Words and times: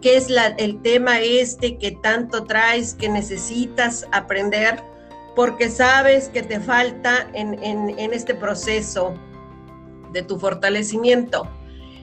qué 0.00 0.16
es 0.16 0.28
el 0.56 0.80
tema 0.80 1.20
este 1.20 1.76
que 1.76 1.90
tanto 1.90 2.44
traes, 2.44 2.94
que 2.94 3.10
necesitas 3.10 4.06
aprender, 4.12 4.82
porque 5.34 5.70
sabes 5.70 6.28
que 6.28 6.42
te 6.42 6.60
falta 6.60 7.28
en, 7.34 7.62
en 7.62 8.12
este 8.12 8.34
proceso 8.34 9.14
de 10.12 10.22
tu 10.22 10.38
fortalecimiento. 10.38 11.48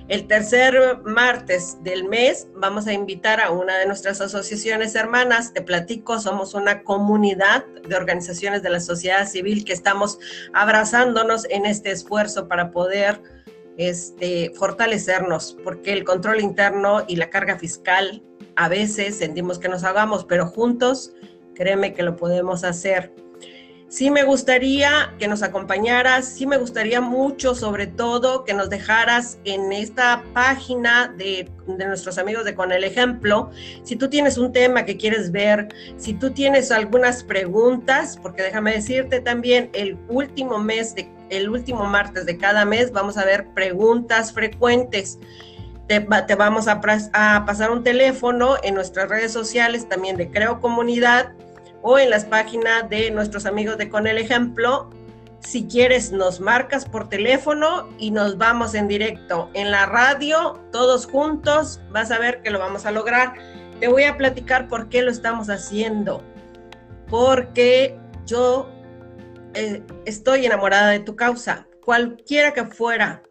El 0.07 0.25
tercer 0.25 0.99
martes 1.03 1.83
del 1.83 2.05
mes 2.05 2.47
vamos 2.55 2.87
a 2.87 2.93
invitar 2.93 3.41
a 3.41 3.51
una 3.51 3.77
de 3.77 3.85
nuestras 3.85 4.21
asociaciones 4.21 4.95
hermanas. 4.95 5.51
Te 5.51 5.61
platico, 5.61 6.17
somos 6.21 6.53
una 6.53 6.83
comunidad 6.83 7.65
de 7.65 7.93
organizaciones 7.93 8.63
de 8.63 8.69
la 8.69 8.79
sociedad 8.79 9.27
civil 9.27 9.65
que 9.65 9.73
estamos 9.73 10.17
abrazándonos 10.53 11.45
en 11.49 11.65
este 11.65 11.91
esfuerzo 11.91 12.47
para 12.47 12.71
poder 12.71 13.21
este, 13.75 14.53
fortalecernos, 14.55 15.57
porque 15.61 15.91
el 15.91 16.05
control 16.05 16.39
interno 16.39 17.03
y 17.05 17.17
la 17.17 17.29
carga 17.29 17.59
fiscal 17.59 18.23
a 18.55 18.69
veces 18.69 19.17
sentimos 19.17 19.59
que 19.59 19.67
nos 19.67 19.83
hagamos, 19.83 20.23
pero 20.23 20.47
juntos, 20.47 21.11
créeme 21.57 21.93
que 21.93 22.03
lo 22.03 22.15
podemos 22.15 22.63
hacer. 22.63 23.11
Sí 23.89 24.11
me 24.11 24.23
gustaría 24.23 25.13
que 25.17 25.29
nos 25.29 25.43
acompañaras, 25.43 26.27
sí 26.27 26.45
me 26.45 26.57
gustaría 26.57 26.99
mucho, 26.99 27.55
sobre 27.55 27.87
todo, 27.87 28.43
que 28.43 28.53
nos 28.53 28.69
dejaras 28.69 29.39
en 29.45 29.71
esta 29.71 30.23
página 30.33 31.13
de, 31.17 31.49
nuestros 31.67 32.17
amigos 32.17 32.43
de 32.43 32.53
Con 32.53 32.73
el 32.73 32.83
Ejemplo, 32.83 33.49
si 33.83 33.95
tú 33.95 34.09
tienes 34.09 34.37
un 34.37 34.51
tema 34.51 34.83
que 34.83 34.97
quieres 34.97 35.31
ver, 35.31 35.69
si 35.95 36.13
tú 36.13 36.31
tienes 36.31 36.69
algunas 36.69 37.23
preguntas, 37.23 38.19
porque 38.21 38.43
déjame 38.43 38.73
decirte 38.73 39.21
también, 39.21 39.69
el 39.71 39.97
último 40.09 40.59
mes, 40.59 40.93
de, 40.93 41.09
el 41.29 41.49
último 41.49 41.85
martes 41.85 42.25
de 42.25 42.37
cada 42.37 42.65
mes, 42.65 42.91
vamos 42.91 43.17
a 43.17 43.23
ver 43.23 43.47
preguntas 43.53 44.33
frecuentes. 44.33 45.17
Te, 45.87 45.99
vamos 46.35 46.67
a, 46.67 46.81
pasar 46.81 47.71
un 47.71 47.81
teléfono 47.85 48.57
en 48.61 48.75
nuestras 48.75 49.07
redes 49.07 49.31
sociales 49.31 49.87
también 49.87 50.17
de 50.17 50.29
Creo 50.29 50.59
Comunidad 50.59 51.31
o 51.81 51.99
en 51.99 52.09
las 52.09 52.25
páginas 52.25 52.89
de 52.89 53.11
nuestros 53.11 53.45
amigos 53.45 53.77
de 53.77 53.89
Con 53.89 54.07
el 54.07 54.17
Ejemplo. 54.17 54.89
Si 55.39 55.67
quieres, 55.67 56.11
nos 56.11 56.39
marcas 56.39 56.85
por 56.85 57.09
teléfono 57.09 57.87
y 57.97 58.11
nos 58.11 58.37
vamos 58.37 58.73
en 58.73 58.87
directo. 58.87 59.49
En 59.53 59.71
la 59.71 59.85
radio, 59.85 60.59
todos 60.71 61.05
juntos, 61.05 61.79
vas 61.91 62.11
a 62.11 62.19
ver 62.19 62.41
que 62.41 62.49
lo 62.49 62.59
vamos 62.59 62.85
a 62.85 62.91
lograr. 62.91 63.35
Te 63.79 63.87
voy 63.87 64.03
a 64.03 64.17
platicar 64.17 64.67
por 64.67 64.89
qué 64.89 65.01
lo 65.01 65.11
estamos 65.11 65.49
haciendo. 65.49 66.23
Porque 67.07 67.97
yo 68.25 68.69
eh, 69.53 69.83
estoy 70.05 70.45
enamorada 70.45 70.89
de 70.89 70.99
tu 70.99 71.15
causa. 71.15 71.67
Cualquiera 71.85 72.53
que 72.53 72.65
fuera 72.65 73.23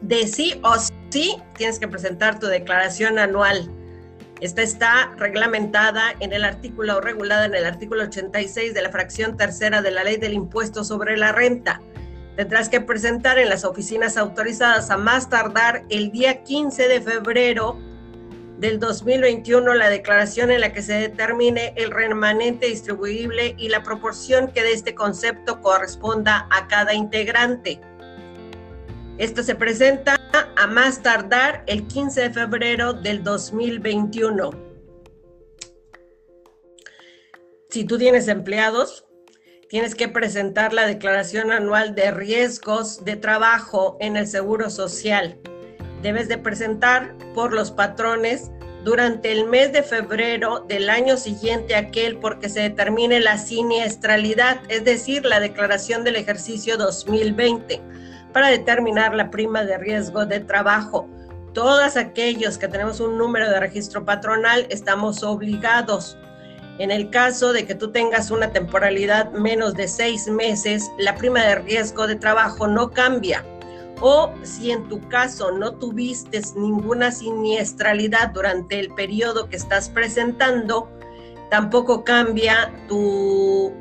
de 0.01 0.27
sí 0.27 0.59
o 0.63 0.73
sí, 1.11 1.37
tienes 1.57 1.79
que 1.79 1.87
presentar 1.87 2.39
tu 2.39 2.47
declaración 2.47 3.19
anual 3.19 3.71
esta 4.41 4.61
está 4.61 5.13
reglamentada 5.17 6.15
en 6.21 6.31
el 6.31 6.45
artículo 6.45 6.97
o 6.97 7.01
regulada 7.01 7.45
en 7.45 7.55
el 7.55 7.65
artículo 7.65 8.03
86 8.03 8.73
de 8.73 8.81
la 8.81 8.89
fracción 8.89 9.35
tercera 9.35 9.81
de 9.81 9.91
la 9.91 10.03
ley 10.03 10.15
del 10.15 10.33
impuesto 10.33 10.85
sobre 10.85 11.17
la 11.17 11.33
renta. 11.33 11.81
Tendrás 12.37 12.69
que 12.69 12.79
presentar 12.79 13.37
en 13.37 13.49
las 13.49 13.65
oficinas 13.65 14.15
autorizadas 14.15 14.89
a 14.91 14.97
más 14.97 15.29
tardar 15.29 15.83
el 15.89 16.11
día 16.11 16.43
15 16.43 16.87
de 16.87 17.01
febrero 17.01 17.77
del 18.59 18.79
2021 18.79 19.73
la 19.73 19.89
declaración 19.89 20.51
en 20.51 20.61
la 20.61 20.71
que 20.71 20.81
se 20.81 20.93
determine 20.93 21.73
el 21.75 21.91
remanente 21.91 22.67
distribuible 22.67 23.55
y 23.57 23.67
la 23.67 23.83
proporción 23.83 24.51
que 24.51 24.63
de 24.63 24.71
este 24.71 24.95
concepto 24.95 25.61
corresponda 25.61 26.47
a 26.49 26.67
cada 26.67 26.93
integrante. 26.93 27.81
Esto 29.19 29.43
se 29.43 29.53
presenta 29.53 30.17
a 30.55 30.65
más 30.65 31.03
tardar 31.03 31.65
el 31.67 31.87
15 31.87 32.21
de 32.21 32.29
febrero 32.29 32.93
del 32.93 33.21
2021. 33.21 34.51
Si 37.69 37.83
tú 37.83 37.97
tienes 37.97 38.29
empleados, 38.29 39.05
tienes 39.67 39.93
que 39.93 40.07
presentar 40.07 40.71
la 40.71 40.87
declaración 40.87 41.51
anual 41.51 41.95
de 41.95 42.11
riesgos 42.11 43.03
de 43.03 43.17
trabajo 43.17 43.97
en 43.99 44.15
el 44.15 44.25
Seguro 44.25 44.69
Social. 44.69 45.37
Debes 46.01 46.29
de 46.29 46.37
presentar 46.37 47.13
por 47.35 47.51
los 47.51 47.71
patrones 47.71 48.51
durante 48.85 49.33
el 49.33 49.47
mes 49.47 49.73
de 49.73 49.83
febrero 49.83 50.61
del 50.61 50.89
año 50.89 51.17
siguiente 51.17 51.75
aquel 51.75 52.19
porque 52.19 52.47
se 52.47 52.61
determine 52.61 53.19
la 53.19 53.37
siniestralidad, 53.37 54.61
es 54.69 54.85
decir, 54.85 55.25
la 55.25 55.41
declaración 55.41 56.05
del 56.05 56.15
ejercicio 56.15 56.77
2020, 56.77 57.81
para 58.33 58.49
determinar 58.49 59.13
la 59.15 59.31
prima 59.31 59.63
de 59.63 59.77
riesgo 59.77 60.25
de 60.25 60.39
trabajo. 60.39 61.07
Todos 61.53 61.97
aquellos 61.97 62.57
que 62.57 62.67
tenemos 62.67 62.99
un 62.99 63.17
número 63.17 63.49
de 63.49 63.59
registro 63.59 64.05
patronal 64.05 64.67
estamos 64.69 65.23
obligados 65.23 66.17
en 66.79 66.91
el 66.91 67.09
caso 67.09 67.51
de 67.51 67.65
que 67.65 67.75
tú 67.75 67.91
tengas 67.91 68.31
una 68.31 68.53
temporalidad 68.53 69.31
menos 69.33 69.73
de 69.73 69.89
seis 69.89 70.29
meses, 70.29 70.89
la 70.97 71.13
prima 71.15 71.41
de 71.41 71.55
riesgo 71.55 72.07
de 72.07 72.15
trabajo 72.15 72.67
no 72.67 72.91
cambia. 72.91 73.45
O 73.99 74.33
si 74.43 74.71
en 74.71 74.87
tu 74.87 75.05
caso 75.09 75.51
no 75.51 75.73
tuviste 75.73 76.39
ninguna 76.55 77.11
siniestralidad 77.11 78.29
durante 78.29 78.79
el 78.79 78.93
periodo 78.93 79.49
que 79.49 79.57
estás 79.57 79.89
presentando, 79.89 80.89
tampoco 81.49 82.03
cambia 82.03 82.73
tu, 82.87 83.73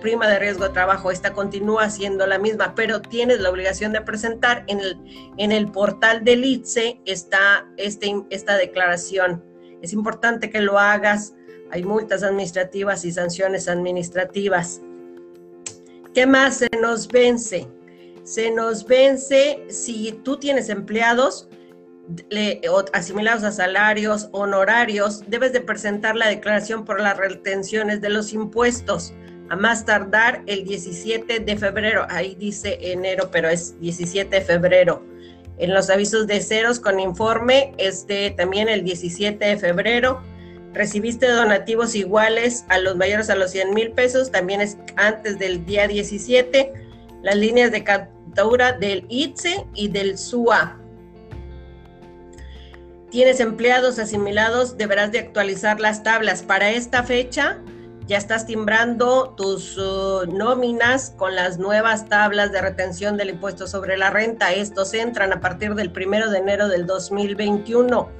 prima 0.00 0.28
de 0.28 0.38
riesgo 0.38 0.64
de 0.64 0.70
trabajo. 0.70 1.10
Esta 1.10 1.32
continúa 1.32 1.90
siendo 1.90 2.26
la 2.26 2.38
misma, 2.38 2.74
pero 2.74 3.00
tienes 3.00 3.40
la 3.40 3.50
obligación 3.50 3.92
de 3.92 4.00
presentar 4.00 4.64
en 4.68 5.50
el, 5.52 5.70
portal 5.72 6.24
del 6.24 6.44
ITSE 6.44 7.00
esta, 7.04 7.66
este, 7.76 8.24
esta 8.30 8.56
declaración. 8.56 9.42
Es 9.82 9.92
importante 9.92 10.50
que 10.50 10.60
lo 10.60 10.78
hagas 10.78 11.34
hay 11.74 11.82
multas 11.82 12.22
administrativas 12.22 13.04
y 13.04 13.10
sanciones 13.10 13.66
administrativas. 13.66 14.80
¿Qué 16.14 16.24
más 16.24 16.58
se 16.58 16.68
nos 16.80 17.08
vence? 17.08 17.66
Se 18.22 18.52
nos 18.52 18.86
vence 18.86 19.64
si 19.68 20.12
tú 20.22 20.36
tienes 20.36 20.68
empleados 20.68 21.48
asimilados 22.92 23.44
a 23.44 23.52
salarios, 23.52 24.28
honorarios, 24.32 25.22
debes 25.26 25.52
de 25.52 25.60
presentar 25.60 26.16
la 26.16 26.28
declaración 26.28 26.84
por 26.84 27.00
las 27.00 27.16
retenciones 27.16 28.00
de 28.00 28.10
los 28.10 28.32
impuestos 28.32 29.14
a 29.50 29.56
más 29.56 29.84
tardar 29.84 30.42
el 30.46 30.64
17 30.64 31.40
de 31.40 31.56
febrero. 31.56 32.06
Ahí 32.08 32.34
dice 32.34 32.78
enero, 32.80 33.28
pero 33.30 33.48
es 33.48 33.78
17 33.80 34.36
de 34.36 34.42
febrero. 34.42 35.04
En 35.58 35.72
los 35.72 35.90
avisos 35.90 36.26
de 36.26 36.40
ceros 36.40 36.80
con 36.80 36.98
informe, 36.98 37.72
este 37.78 38.30
también 38.32 38.68
el 38.68 38.82
17 38.82 39.44
de 39.44 39.56
febrero 39.56 40.20
recibiste 40.72 41.28
donativos 41.28 41.94
iguales 41.94 42.64
a 42.68 42.78
los 42.78 42.96
mayores 42.96 43.30
a 43.30 43.36
los 43.36 43.52
100 43.52 43.72
mil 43.72 43.92
pesos, 43.92 44.32
también 44.32 44.60
es 44.60 44.76
antes 44.96 45.38
del 45.38 45.64
día 45.64 45.86
17, 45.86 46.72
las 47.22 47.36
líneas 47.36 47.70
de 47.70 47.84
captura 47.84 48.72
del 48.72 49.06
ITSE 49.08 49.64
y 49.74 49.88
del 49.88 50.18
SUA. 50.18 50.80
Tienes 53.14 53.38
empleados 53.38 54.00
asimilados, 54.00 54.76
deberás 54.76 55.12
de 55.12 55.20
actualizar 55.20 55.78
las 55.78 56.02
tablas. 56.02 56.42
Para 56.42 56.70
esta 56.70 57.04
fecha 57.04 57.60
ya 58.08 58.18
estás 58.18 58.44
timbrando 58.44 59.36
tus 59.36 59.78
uh, 59.78 60.26
nóminas 60.26 61.14
con 61.16 61.36
las 61.36 61.58
nuevas 61.58 62.08
tablas 62.08 62.50
de 62.50 62.60
retención 62.60 63.16
del 63.16 63.30
impuesto 63.30 63.68
sobre 63.68 63.96
la 63.96 64.10
renta. 64.10 64.52
Estos 64.52 64.94
entran 64.94 65.32
a 65.32 65.40
partir 65.40 65.76
del 65.76 65.92
primero 65.92 66.28
de 66.28 66.38
enero 66.38 66.66
del 66.66 66.86
2021 66.86 68.10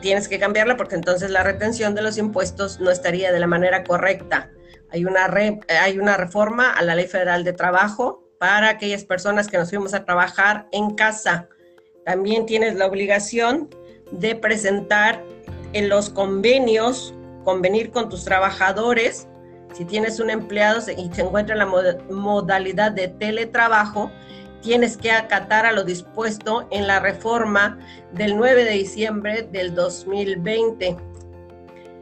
tienes 0.00 0.26
que 0.26 0.40
cambiarla 0.40 0.76
porque 0.76 0.96
entonces 0.96 1.30
la 1.30 1.44
retención 1.44 1.94
de 1.94 2.02
los 2.02 2.18
impuestos 2.18 2.80
no 2.80 2.90
estaría 2.90 3.30
de 3.30 3.38
la 3.38 3.46
manera 3.46 3.84
correcta. 3.84 4.50
Hay 4.90 5.04
una, 5.04 5.32
hay 5.68 5.98
una 6.00 6.16
reforma 6.16 6.72
a 6.72 6.82
la 6.82 6.96
Ley 6.96 7.06
Federal 7.06 7.44
de 7.44 7.52
Trabajo 7.52 8.28
para 8.40 8.70
aquellas 8.70 9.04
personas 9.04 9.46
que 9.46 9.56
nos 9.56 9.68
fuimos 9.68 9.94
a 9.94 10.04
trabajar 10.04 10.66
en 10.72 10.96
casa. 10.96 11.48
También 12.06 12.46
tienes 12.46 12.76
la 12.76 12.86
obligación 12.86 13.68
de 14.12 14.36
presentar 14.36 15.24
en 15.72 15.88
los 15.88 16.08
convenios, 16.08 17.12
convenir 17.44 17.90
con 17.90 18.08
tus 18.08 18.24
trabajadores. 18.24 19.26
Si 19.74 19.84
tienes 19.84 20.20
un 20.20 20.30
empleado 20.30 20.78
y 20.96 21.12
se 21.12 21.22
encuentra 21.22 21.54
en 21.54 21.58
la 21.58 21.66
modalidad 22.08 22.92
de 22.92 23.08
teletrabajo, 23.08 24.12
tienes 24.62 24.96
que 24.96 25.10
acatar 25.10 25.66
a 25.66 25.72
lo 25.72 25.82
dispuesto 25.82 26.68
en 26.70 26.86
la 26.86 27.00
reforma 27.00 27.76
del 28.12 28.36
9 28.36 28.64
de 28.64 28.70
diciembre 28.70 29.42
del 29.42 29.74
2020. 29.74 30.96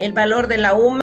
El 0.00 0.12
valor 0.12 0.49
de 0.49 0.59
la 0.59 0.75
UMA 0.75 1.03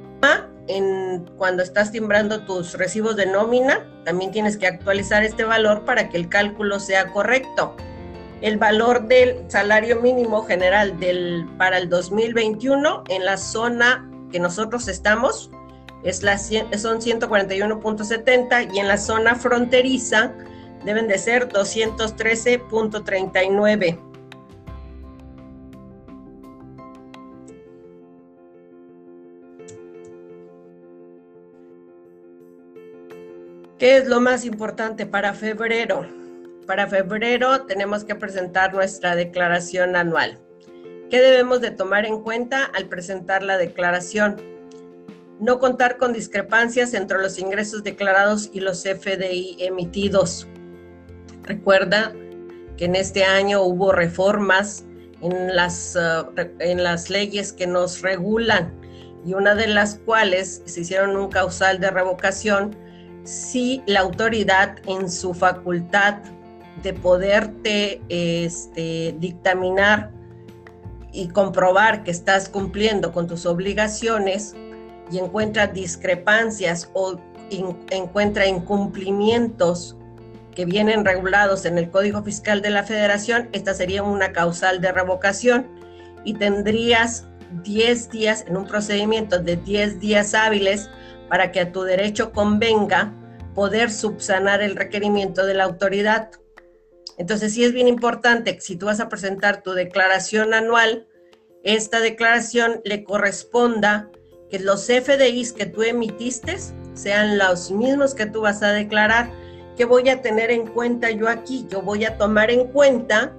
en, 0.68 1.26
cuando 1.38 1.64
estás 1.64 1.92
timbrando 1.92 2.46
tus 2.46 2.78
recibos 2.78 3.16
de 3.16 3.26
nómina, 3.26 3.84
también 4.06 4.32
tienes 4.32 4.58
que 4.58 4.68
actualizar 4.68 5.24
este 5.24 5.44
valor 5.44 5.86
para 5.86 6.08
que 6.08 6.18
el 6.18 6.30
cálculo 6.30 6.80
sea 6.80 7.08
correcto. 7.08 7.76
El 8.42 8.58
valor 8.58 9.08
del 9.08 9.50
salario 9.50 10.02
mínimo 10.02 10.44
general 10.44 10.98
para 11.58 11.78
el 11.78 11.88
2021 11.90 13.04
en 13.10 13.24
la 13.24 13.38
zona 13.38 14.10
que 14.32 14.40
nosotros 14.40 14.88
estamos 14.88 15.52
es 16.04 16.24
la, 16.24 16.40
son 16.40 17.00
141.70 17.00 18.74
y 18.74 18.80
en 18.80 18.88
la 18.88 18.98
zona 18.98 19.36
fronteriza 19.36 20.34
deben 20.84 21.08
de 21.08 21.20
ser 21.20 21.50
213.39. 21.50 24.00
¿Qué 33.78 33.98
es 33.98 34.08
lo 34.08 34.20
más 34.20 34.46
importante 34.46 35.06
para 35.06 35.34
febrero? 35.34 36.08
Para 36.72 36.88
febrero 36.88 37.64
tenemos 37.64 38.06
que 38.06 38.16
presentar 38.16 38.74
nuestra 38.74 39.18
declaración 39.18 39.98
anual. 39.98 40.40
¿Qué 41.10 41.20
debemos 41.20 41.60
de 41.60 41.72
tomar 41.72 42.06
en 42.06 42.22
cuenta 42.22 42.64
al 42.64 42.88
presentar 42.88 43.44
la 43.44 43.58
declaración? 43.58 44.42
No 45.42 45.60
contar 45.60 45.98
con 45.98 46.14
discrepancias 46.14 46.94
entre 46.94 47.18
los 47.18 47.40
ingresos 47.40 47.84
declarados 47.84 48.50
y 48.54 48.62
los 48.62 48.84
FDI 48.84 49.58
emitidos. 49.60 50.48
Recuerda 51.44 52.14
que 52.78 52.86
en 52.86 52.96
este 52.96 53.26
año 53.26 53.64
hubo 53.64 53.92
reformas 53.92 54.86
en 55.20 55.54
las, 55.54 55.98
uh, 55.98 56.32
en 56.60 56.86
las 56.86 57.10
leyes 57.10 57.52
que 57.52 57.68
nos 57.68 58.02
regulan 58.02 58.74
y 59.26 59.34
una 59.34 59.56
de 59.56 59.68
las 59.68 59.96
cuales 60.06 60.62
se 60.64 60.80
hicieron 60.80 61.18
un 61.18 61.30
causal 61.30 61.82
de 61.82 61.92
revocación 61.92 62.74
si 63.26 63.84
la 63.88 64.00
autoridad 64.00 64.78
en 64.88 65.12
su 65.12 65.34
facultad 65.34 66.16
de 66.84 66.94
poderte 66.94 68.02
este, 68.10 69.16
dictaminar 69.20 70.12
y 71.14 71.28
comprobar 71.28 72.04
que 72.04 72.12
estás 72.12 72.50
cumpliendo 72.50 73.12
con 73.12 73.28
tus 73.28 73.46
obligaciones 73.46 74.56
y 75.12 75.20
encuentra 75.20 75.68
discrepancias 75.68 76.90
o 76.94 77.20
encuentra 77.90 78.48
incumplimientos 78.48 79.98
que 80.56 80.66
vienen 80.66 81.06
regulados 81.06 81.66
en 81.66 81.78
el 81.78 81.90
Código 81.90 82.24
Fiscal 82.24 82.62
de 82.62 82.70
la 82.70 82.84
Federación, 82.84 83.50
esta 83.52 83.74
sería 83.74 84.04
una 84.04 84.32
causal 84.32 84.82
de 84.82 84.92
revocación 84.92 85.68
y 86.24 86.34
tendrías 86.34 87.26
10 87.64 88.10
días 88.10 88.46
en 88.48 88.58
un 88.58 88.66
procedimiento 88.66 89.40
de 89.40 89.58
10 89.58 90.00
días 90.00 90.34
hábiles 90.34 90.90
para 91.30 91.52
que 91.52 91.62
a 91.62 91.72
tu 91.72 91.84
derecho 91.84 92.32
convenga 92.32 93.14
poder 93.56 93.92
subsanar 93.92 94.62
el 94.62 94.76
requerimiento 94.76 95.46
de 95.46 95.54
la 95.54 95.66
autoridad. 95.66 96.30
Entonces, 97.22 97.54
sí 97.54 97.64
es 97.64 97.72
bien 97.72 97.88
importante 97.88 98.56
que 98.56 98.62
si 98.62 98.76
tú 98.76 98.88
vas 98.88 99.00
a 99.00 99.08
presentar 99.08 99.62
tu 99.62 99.74
declaración 99.74 100.56
anual, 100.56 101.08
esta 101.64 102.00
declaración 102.00 102.82
le 102.84 103.04
corresponda 103.04 104.10
que 104.50 104.58
los 104.58 104.88
FDIs 104.88 105.54
que 105.54 105.68
tú 105.68 105.84
emitiste 105.84 106.58
sean 106.96 107.38
los 107.38 107.70
mismos 107.70 108.16
que 108.16 108.26
tú 108.26 108.42
vas 108.42 108.64
a 108.64 108.72
declarar 108.72 109.30
¿qué 109.78 109.86
voy 109.86 110.10
a 110.10 110.24
tener 110.24 110.50
en 110.50 110.66
cuenta 110.66 111.12
yo 111.12 111.30
aquí? 111.30 111.68
Yo 111.70 111.84
voy 111.84 112.06
a 112.06 112.18
tomar 112.18 112.50
en 112.50 112.70
cuenta 112.70 113.32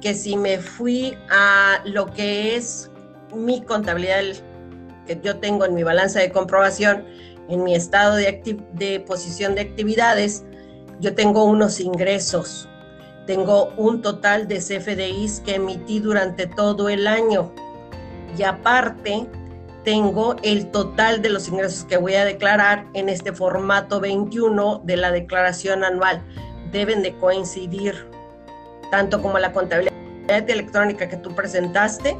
que 0.00 0.14
si 0.14 0.36
me 0.36 0.58
fui 0.58 1.18
a 1.28 1.82
lo 1.84 2.06
que 2.14 2.54
es 2.54 2.88
mi 3.34 3.62
contabilidad 3.62 4.22
que 5.08 5.20
yo 5.24 5.38
tengo 5.38 5.64
en 5.64 5.74
mi 5.74 5.82
balanza 5.82 6.20
de 6.20 6.30
comprobación, 6.30 7.04
en 7.48 7.64
mi 7.64 7.74
estado 7.74 8.14
de, 8.14 8.62
de 8.74 9.00
posición 9.00 9.56
de 9.56 9.62
actividades, 9.62 10.44
yo 11.00 11.16
tengo 11.16 11.42
unos 11.46 11.80
ingresos. 11.80 12.68
Tengo 13.26 13.72
un 13.76 14.02
total 14.02 14.48
de 14.48 14.58
CFDIs 14.58 15.40
que 15.40 15.56
emití 15.56 16.00
durante 16.00 16.46
todo 16.46 16.88
el 16.88 17.06
año. 17.06 17.52
Y 18.36 18.42
aparte, 18.42 19.26
tengo 19.84 20.36
el 20.42 20.70
total 20.70 21.22
de 21.22 21.30
los 21.30 21.48
ingresos 21.48 21.84
que 21.84 21.96
voy 21.96 22.14
a 22.14 22.24
declarar 22.24 22.86
en 22.94 23.08
este 23.08 23.32
formato 23.32 24.00
21 24.00 24.82
de 24.84 24.96
la 24.96 25.10
declaración 25.12 25.84
anual. 25.84 26.22
Deben 26.72 27.02
de 27.02 27.14
coincidir 27.16 28.08
tanto 28.90 29.22
como 29.22 29.38
la 29.38 29.52
contabilidad 29.52 29.94
electrónica 30.28 31.08
que 31.08 31.16
tú 31.16 31.34
presentaste 31.34 32.16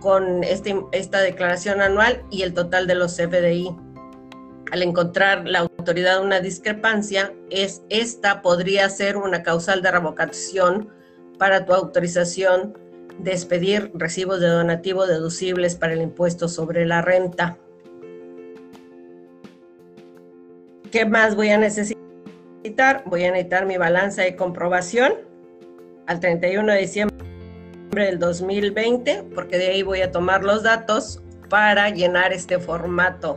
con 0.00 0.44
este, 0.44 0.76
esta 0.92 1.20
declaración 1.20 1.80
anual 1.80 2.22
y 2.30 2.42
el 2.42 2.54
total 2.54 2.86
de 2.86 2.94
los 2.94 3.16
CFDI. 3.16 3.76
Al 4.70 4.82
encontrar 4.82 5.46
la 5.46 5.60
autoridad 5.60 6.22
una 6.22 6.40
discrepancia, 6.40 7.32
es 7.50 7.82
esta 7.88 8.42
podría 8.42 8.88
ser 8.90 9.16
una 9.16 9.42
causal 9.42 9.82
de 9.82 9.90
revocación 9.90 10.88
para 11.38 11.64
tu 11.64 11.72
autorización 11.72 12.76
de 13.18 13.32
expedir 13.32 13.90
recibos 13.94 14.40
de 14.40 14.48
donativo 14.48 15.06
deducibles 15.06 15.74
para 15.74 15.94
el 15.94 16.02
impuesto 16.02 16.48
sobre 16.48 16.84
la 16.86 17.02
renta. 17.02 17.58
¿Qué 20.90 21.04
más 21.04 21.34
voy 21.34 21.50
a 21.50 21.58
necesitar? 21.58 23.02
Voy 23.06 23.24
a 23.24 23.30
necesitar 23.30 23.66
mi 23.66 23.76
balanza 23.76 24.22
de 24.22 24.36
comprobación 24.36 25.14
al 26.06 26.20
31 26.20 26.72
de 26.72 26.78
diciembre 26.78 27.16
del 27.90 28.18
2020, 28.18 29.24
porque 29.34 29.58
de 29.58 29.68
ahí 29.68 29.82
voy 29.82 30.00
a 30.02 30.10
tomar 30.10 30.44
los 30.44 30.62
datos 30.62 31.22
para 31.48 31.90
llenar 31.90 32.32
este 32.32 32.58
formato. 32.58 33.36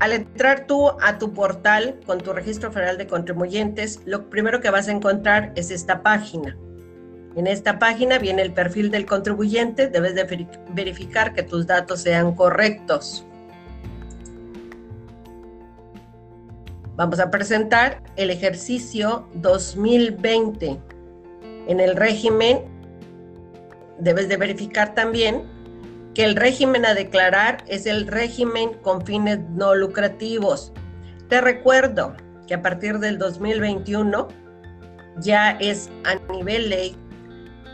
Al 0.00 0.12
entrar 0.12 0.66
tú 0.66 0.88
a 1.00 1.18
tu 1.18 1.32
portal 1.32 2.00
con 2.06 2.18
tu 2.18 2.32
registro 2.32 2.72
federal 2.72 2.98
de 2.98 3.06
contribuyentes, 3.06 4.02
lo 4.04 4.28
primero 4.28 4.60
que 4.60 4.70
vas 4.70 4.88
a 4.88 4.92
encontrar 4.92 5.52
es 5.54 5.70
esta 5.70 6.02
página. 6.02 6.58
En 7.38 7.46
esta 7.46 7.78
página 7.78 8.18
viene 8.18 8.42
el 8.42 8.52
perfil 8.52 8.90
del 8.90 9.06
contribuyente, 9.06 9.86
debes 9.86 10.16
de 10.16 10.48
verificar 10.70 11.34
que 11.34 11.44
tus 11.44 11.68
datos 11.68 12.00
sean 12.00 12.34
correctos. 12.34 13.24
Vamos 16.96 17.20
a 17.20 17.30
presentar 17.30 18.02
el 18.16 18.30
ejercicio 18.30 19.28
2020. 19.34 20.80
En 21.68 21.78
el 21.78 21.94
régimen 21.94 22.64
debes 24.00 24.28
de 24.28 24.36
verificar 24.36 24.96
también 24.96 25.44
que 26.14 26.24
el 26.24 26.34
régimen 26.34 26.84
a 26.84 26.94
declarar 26.94 27.62
es 27.68 27.86
el 27.86 28.08
régimen 28.08 28.74
con 28.82 29.06
fines 29.06 29.38
no 29.50 29.76
lucrativos. 29.76 30.72
Te 31.28 31.40
recuerdo 31.40 32.16
que 32.48 32.54
a 32.54 32.62
partir 32.62 32.98
del 32.98 33.16
2021 33.16 34.26
ya 35.20 35.52
es 35.52 35.88
a 36.02 36.16
nivel 36.32 36.70
ley 36.70 36.96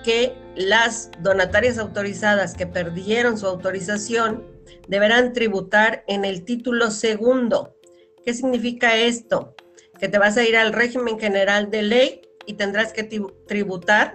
que 0.05 0.37
las 0.55 1.11
donatarias 1.21 1.79
autorizadas 1.79 2.55
que 2.55 2.67
perdieron 2.67 3.37
su 3.37 3.47
autorización 3.47 4.45
deberán 4.87 5.33
tributar 5.33 6.05
en 6.07 6.25
el 6.25 6.45
título 6.45 6.91
segundo. 6.91 7.77
¿Qué 8.25 8.35
significa 8.35 8.97
esto? 8.97 9.57
Que 9.99 10.09
te 10.09 10.19
vas 10.19 10.37
a 10.37 10.45
ir 10.45 10.57
al 10.57 10.73
régimen 10.73 11.19
general 11.19 11.71
de 11.71 11.83
ley 11.83 12.23
y 12.47 12.55
tendrás 12.55 12.93
que 12.93 13.05
tributar 13.47 14.15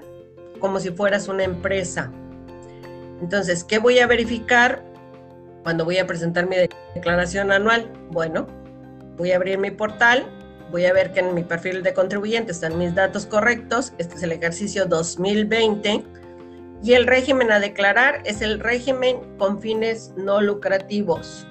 como 0.59 0.79
si 0.79 0.91
fueras 0.91 1.27
una 1.27 1.43
empresa. 1.43 2.11
Entonces, 3.21 3.63
¿qué 3.63 3.79
voy 3.79 3.99
a 3.99 4.07
verificar 4.07 4.83
cuando 5.63 5.83
voy 5.83 5.97
a 5.97 6.07
presentar 6.07 6.47
mi 6.47 6.55
declaración 6.95 7.51
anual? 7.51 7.91
Bueno, 8.11 8.47
voy 9.17 9.31
a 9.31 9.35
abrir 9.35 9.57
mi 9.57 9.71
portal 9.71 10.38
voy 10.71 10.85
a 10.85 10.93
ver 10.93 11.11
que 11.11 11.19
en 11.19 11.33
mi 11.33 11.43
perfil 11.43 11.83
de 11.83 11.93
contribuyente 11.93 12.51
están 12.51 12.77
mis 12.77 12.93
datos 12.95 13.25
correctos. 13.25 13.93
Este 13.97 14.15
es 14.15 14.23
el 14.23 14.31
ejercicio 14.31 14.85
2020. 14.85 16.03
Y 16.81 16.93
el 16.93 17.07
régimen 17.07 17.51
a 17.51 17.59
declarar 17.59 18.21
es 18.25 18.41
el 18.41 18.59
régimen 18.59 19.17
con 19.37 19.59
fines 19.59 20.13
no 20.15 20.39
lucrativos. 20.41 21.45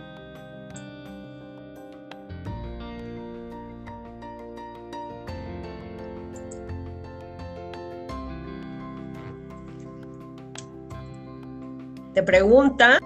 Te 12.14 12.22
pregunta 12.22 12.98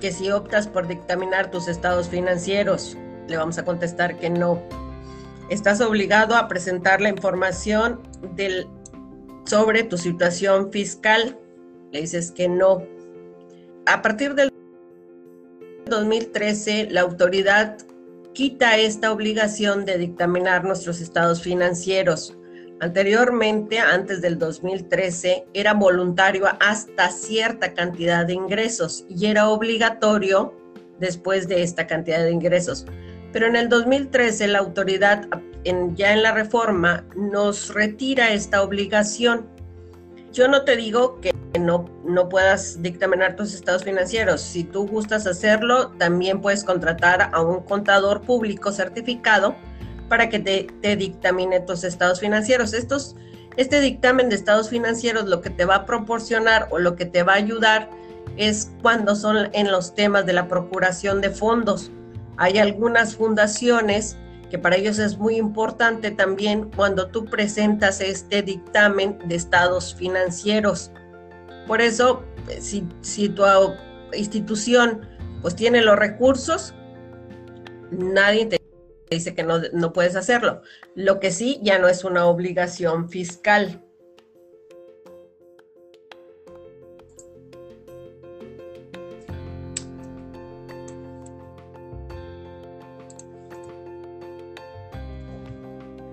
que 0.00 0.10
si 0.10 0.30
optas 0.30 0.66
por 0.66 0.88
dictaminar 0.88 1.50
tus 1.50 1.68
estados 1.68 2.08
financieros 2.08 2.96
le 3.28 3.36
vamos 3.36 3.58
a 3.58 3.64
contestar 3.64 4.18
que 4.18 4.30
no. 4.30 4.62
Estás 5.50 5.80
obligado 5.80 6.34
a 6.36 6.48
presentar 6.48 7.00
la 7.00 7.10
información 7.10 8.00
sobre 9.44 9.82
tu 9.84 9.98
situación 9.98 10.72
fiscal. 10.72 11.38
Le 11.92 12.00
dices 12.00 12.30
que 12.30 12.48
no. 12.48 12.82
A 13.86 14.00
partir 14.00 14.34
del 14.34 14.50
2013, 15.86 16.88
la 16.90 17.02
autoridad 17.02 17.76
quita 18.32 18.78
esta 18.78 19.12
obligación 19.12 19.84
de 19.84 19.98
dictaminar 19.98 20.64
nuestros 20.64 21.00
estados 21.00 21.42
financieros. 21.42 22.36
Anteriormente, 22.80 23.78
antes 23.78 24.20
del 24.20 24.38
2013, 24.38 25.46
era 25.54 25.74
voluntario 25.74 26.46
hasta 26.60 27.10
cierta 27.10 27.72
cantidad 27.72 28.26
de 28.26 28.34
ingresos 28.34 29.04
y 29.08 29.26
era 29.26 29.48
obligatorio 29.48 30.54
después 30.98 31.46
de 31.48 31.62
esta 31.62 31.86
cantidad 31.86 32.22
de 32.24 32.32
ingresos. 32.32 32.86
Pero 33.34 33.48
en 33.48 33.56
el 33.56 33.68
2013 33.68 34.46
la 34.46 34.60
autoridad, 34.60 35.26
ya 35.96 36.12
en 36.12 36.22
la 36.22 36.30
reforma, 36.30 37.04
nos 37.16 37.74
retira 37.74 38.32
esta 38.32 38.62
obligación. 38.62 39.48
Yo 40.32 40.46
no 40.46 40.62
te 40.62 40.76
digo 40.76 41.20
que 41.20 41.32
no, 41.58 41.90
no 42.04 42.28
puedas 42.28 42.80
dictaminar 42.80 43.34
tus 43.34 43.52
estados 43.52 43.82
financieros. 43.82 44.40
Si 44.40 44.62
tú 44.62 44.86
gustas 44.86 45.26
hacerlo, 45.26 45.90
también 45.98 46.40
puedes 46.40 46.62
contratar 46.62 47.30
a 47.32 47.42
un 47.42 47.64
contador 47.64 48.20
público 48.20 48.70
certificado 48.70 49.56
para 50.08 50.28
que 50.28 50.38
te, 50.38 50.68
te 50.80 50.94
dictamine 50.94 51.58
tus 51.58 51.82
estados 51.82 52.20
financieros. 52.20 52.72
Estos, 52.72 53.16
este 53.56 53.80
dictamen 53.80 54.28
de 54.28 54.36
estados 54.36 54.68
financieros 54.68 55.24
lo 55.24 55.40
que 55.40 55.50
te 55.50 55.64
va 55.64 55.74
a 55.74 55.86
proporcionar 55.86 56.68
o 56.70 56.78
lo 56.78 56.94
que 56.94 57.04
te 57.04 57.24
va 57.24 57.32
a 57.32 57.36
ayudar 57.36 57.90
es 58.36 58.70
cuando 58.80 59.16
son 59.16 59.48
en 59.54 59.72
los 59.72 59.96
temas 59.96 60.24
de 60.24 60.34
la 60.34 60.46
procuración 60.46 61.20
de 61.20 61.30
fondos 61.30 61.90
Hay 62.36 62.58
algunas 62.58 63.16
fundaciones 63.16 64.16
que 64.50 64.58
para 64.58 64.76
ellos 64.76 64.98
es 64.98 65.18
muy 65.18 65.36
importante 65.36 66.10
también 66.10 66.70
cuando 66.76 67.08
tú 67.08 67.24
presentas 67.24 68.00
este 68.00 68.42
dictamen 68.42 69.18
de 69.26 69.34
estados 69.34 69.94
financieros. 69.94 70.90
Por 71.66 71.80
eso, 71.80 72.24
si, 72.60 72.86
si 73.00 73.28
tu 73.28 73.44
institución 74.12 75.08
pues 75.42 75.56
tiene 75.56 75.82
los 75.82 75.98
recursos, 75.98 76.74
nadie 77.90 78.46
te 78.46 78.60
dice 79.10 79.34
que 79.34 79.42
no, 79.42 79.60
no 79.72 79.92
puedes 79.92 80.16
hacerlo. 80.16 80.62
Lo 80.94 81.20
que 81.20 81.30
sí 81.30 81.60
ya 81.62 81.78
no 81.78 81.88
es 81.88 82.04
una 82.04 82.26
obligación 82.26 83.08
fiscal. 83.08 83.83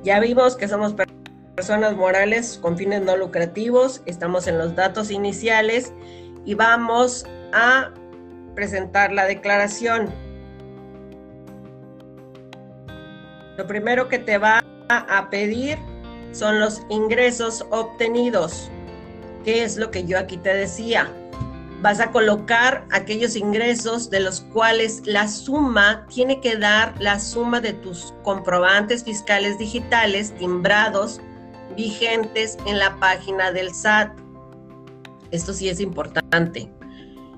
Ya 0.04 0.20
vimos 0.20 0.56
que 0.56 0.68
somos 0.68 0.96
personas 1.56 1.96
morales 1.96 2.58
con 2.60 2.78
fines 2.78 3.02
no 3.02 3.16
lucrativos, 3.18 4.02
estamos 4.06 4.48
en 4.48 4.58
los 4.58 4.76
datos 4.76 5.12
iniciales 5.12 5.94
y 6.44 6.56
vamos 6.56 7.26
a 7.54 7.92
presentar 8.56 9.12
la 9.12 9.26
declaración. 9.26 10.10
Lo 13.58 13.68
primero 13.68 14.10
que 14.10 14.18
te 14.18 14.40
va 14.40 14.64
a 14.90 15.30
pedir 15.30 15.78
son 16.32 16.60
los 16.60 16.82
ingresos 16.90 17.66
obtenidos, 17.70 18.72
que 19.44 19.64
es 19.64 19.78
lo 19.78 19.92
que 19.92 20.06
yo 20.06 20.18
aquí 20.18 20.38
te 20.38 20.54
decía 20.54 21.12
vas 21.82 22.00
a 22.00 22.12
colocar 22.12 22.86
aquellos 22.92 23.36
ingresos 23.36 24.10
de 24.10 24.20
los 24.20 24.42
cuales 24.42 25.02
la 25.06 25.28
suma 25.28 26.06
tiene 26.08 26.40
que 26.40 26.56
dar 26.56 26.94
la 27.02 27.20
suma 27.20 27.60
de 27.60 27.74
tus 27.74 28.14
comprobantes 28.24 29.04
fiscales 29.04 29.58
digitales 29.58 30.32
timbrados 30.38 31.20
vigentes 31.76 32.58
en 32.68 32.78
la 32.78 32.96
página 33.00 33.52
del 33.52 33.74
SAT. 33.74 34.12
Esto 35.32 35.54
sí 35.54 35.70
es 35.70 35.80
importante. 35.80 36.72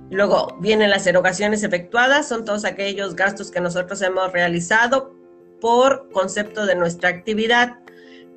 Luego 0.09 0.57
vienen 0.59 0.89
las 0.89 1.07
erogaciones 1.07 1.63
efectuadas, 1.63 2.27
son 2.27 2.43
todos 2.43 2.65
aquellos 2.65 3.15
gastos 3.15 3.49
que 3.49 3.61
nosotros 3.61 4.01
hemos 4.01 4.31
realizado 4.33 5.15
por 5.61 6.09
concepto 6.11 6.65
de 6.65 6.75
nuestra 6.75 7.09
actividad. 7.09 7.79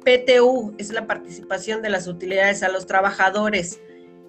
PTU 0.04 0.74
es 0.78 0.90
la 0.92 1.08
participación 1.08 1.82
de 1.82 1.90
las 1.90 2.06
utilidades 2.06 2.62
a 2.62 2.68
los 2.68 2.86
trabajadores 2.86 3.80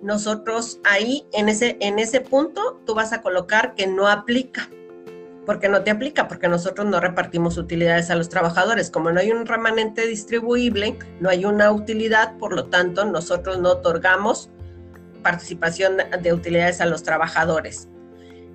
nosotros 0.01 0.79
ahí 0.83 1.25
en 1.33 1.49
ese, 1.49 1.77
en 1.79 1.99
ese 1.99 2.21
punto 2.21 2.81
tú 2.85 2.93
vas 2.93 3.13
a 3.13 3.21
colocar 3.21 3.75
que 3.75 3.87
no 3.87 4.07
aplica. 4.07 4.69
porque 5.45 5.69
no 5.69 5.81
te 5.81 5.91
aplica? 5.91 6.27
Porque 6.27 6.49
nosotros 6.49 6.85
no 6.87 6.99
repartimos 6.99 7.57
utilidades 7.57 8.09
a 8.09 8.15
los 8.15 8.27
trabajadores. 8.27 8.91
Como 8.91 9.11
no 9.13 9.21
hay 9.21 9.31
un 9.31 9.45
remanente 9.45 10.05
distribuible, 10.05 10.99
no 11.21 11.29
hay 11.29 11.45
una 11.45 11.71
utilidad, 11.71 12.37
por 12.37 12.53
lo 12.53 12.65
tanto 12.65 13.05
nosotros 13.05 13.57
no 13.57 13.71
otorgamos 13.71 14.49
participación 15.23 15.97
de 16.21 16.33
utilidades 16.33 16.81
a 16.81 16.85
los 16.85 17.03
trabajadores 17.03 17.87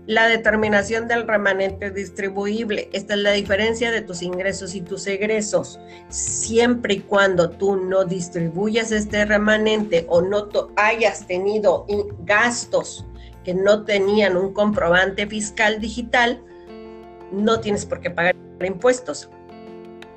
la 0.07 0.27
determinación 0.27 1.07
del 1.07 1.27
remanente 1.27 1.91
distribuible. 1.91 2.89
Esta 2.93 3.15
es 3.15 3.21
la 3.21 3.33
diferencia 3.33 3.91
de 3.91 4.03
tus 4.03 4.23
ingresos 4.23 4.75
y 4.75 4.81
tus 4.81 5.07
egresos. 5.07 5.79
Siempre 6.09 6.95
y 6.95 7.01
cuando 7.01 7.51
tú 7.51 7.77
no 7.77 8.05
distribuyas 8.05 8.91
este 8.91 9.25
remanente 9.25 10.07
o 10.09 10.21
no 10.21 10.49
hayas 10.77 11.27
tenido 11.27 11.87
gastos 12.21 13.07
que 13.45 13.55
no 13.55 13.85
tenían 13.85 14.37
un 14.37 14.53
comprobante 14.53 15.27
fiscal 15.27 15.81
digital, 15.81 16.41
no 17.31 17.61
tienes 17.61 17.87
por 17.87 18.01
qué 18.01 18.11
pagar 18.11 18.37
impuestos. 18.61 19.29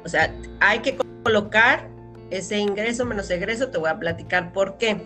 O 0.03 0.09
sea, 0.09 0.33
hay 0.59 0.79
que 0.79 0.97
colocar 1.23 1.87
ese 2.29 2.57
ingreso 2.57 3.05
menos 3.05 3.29
egreso. 3.29 3.69
Te 3.69 3.77
voy 3.77 3.89
a 3.89 3.99
platicar 3.99 4.51
por 4.51 4.77
qué. 4.77 5.01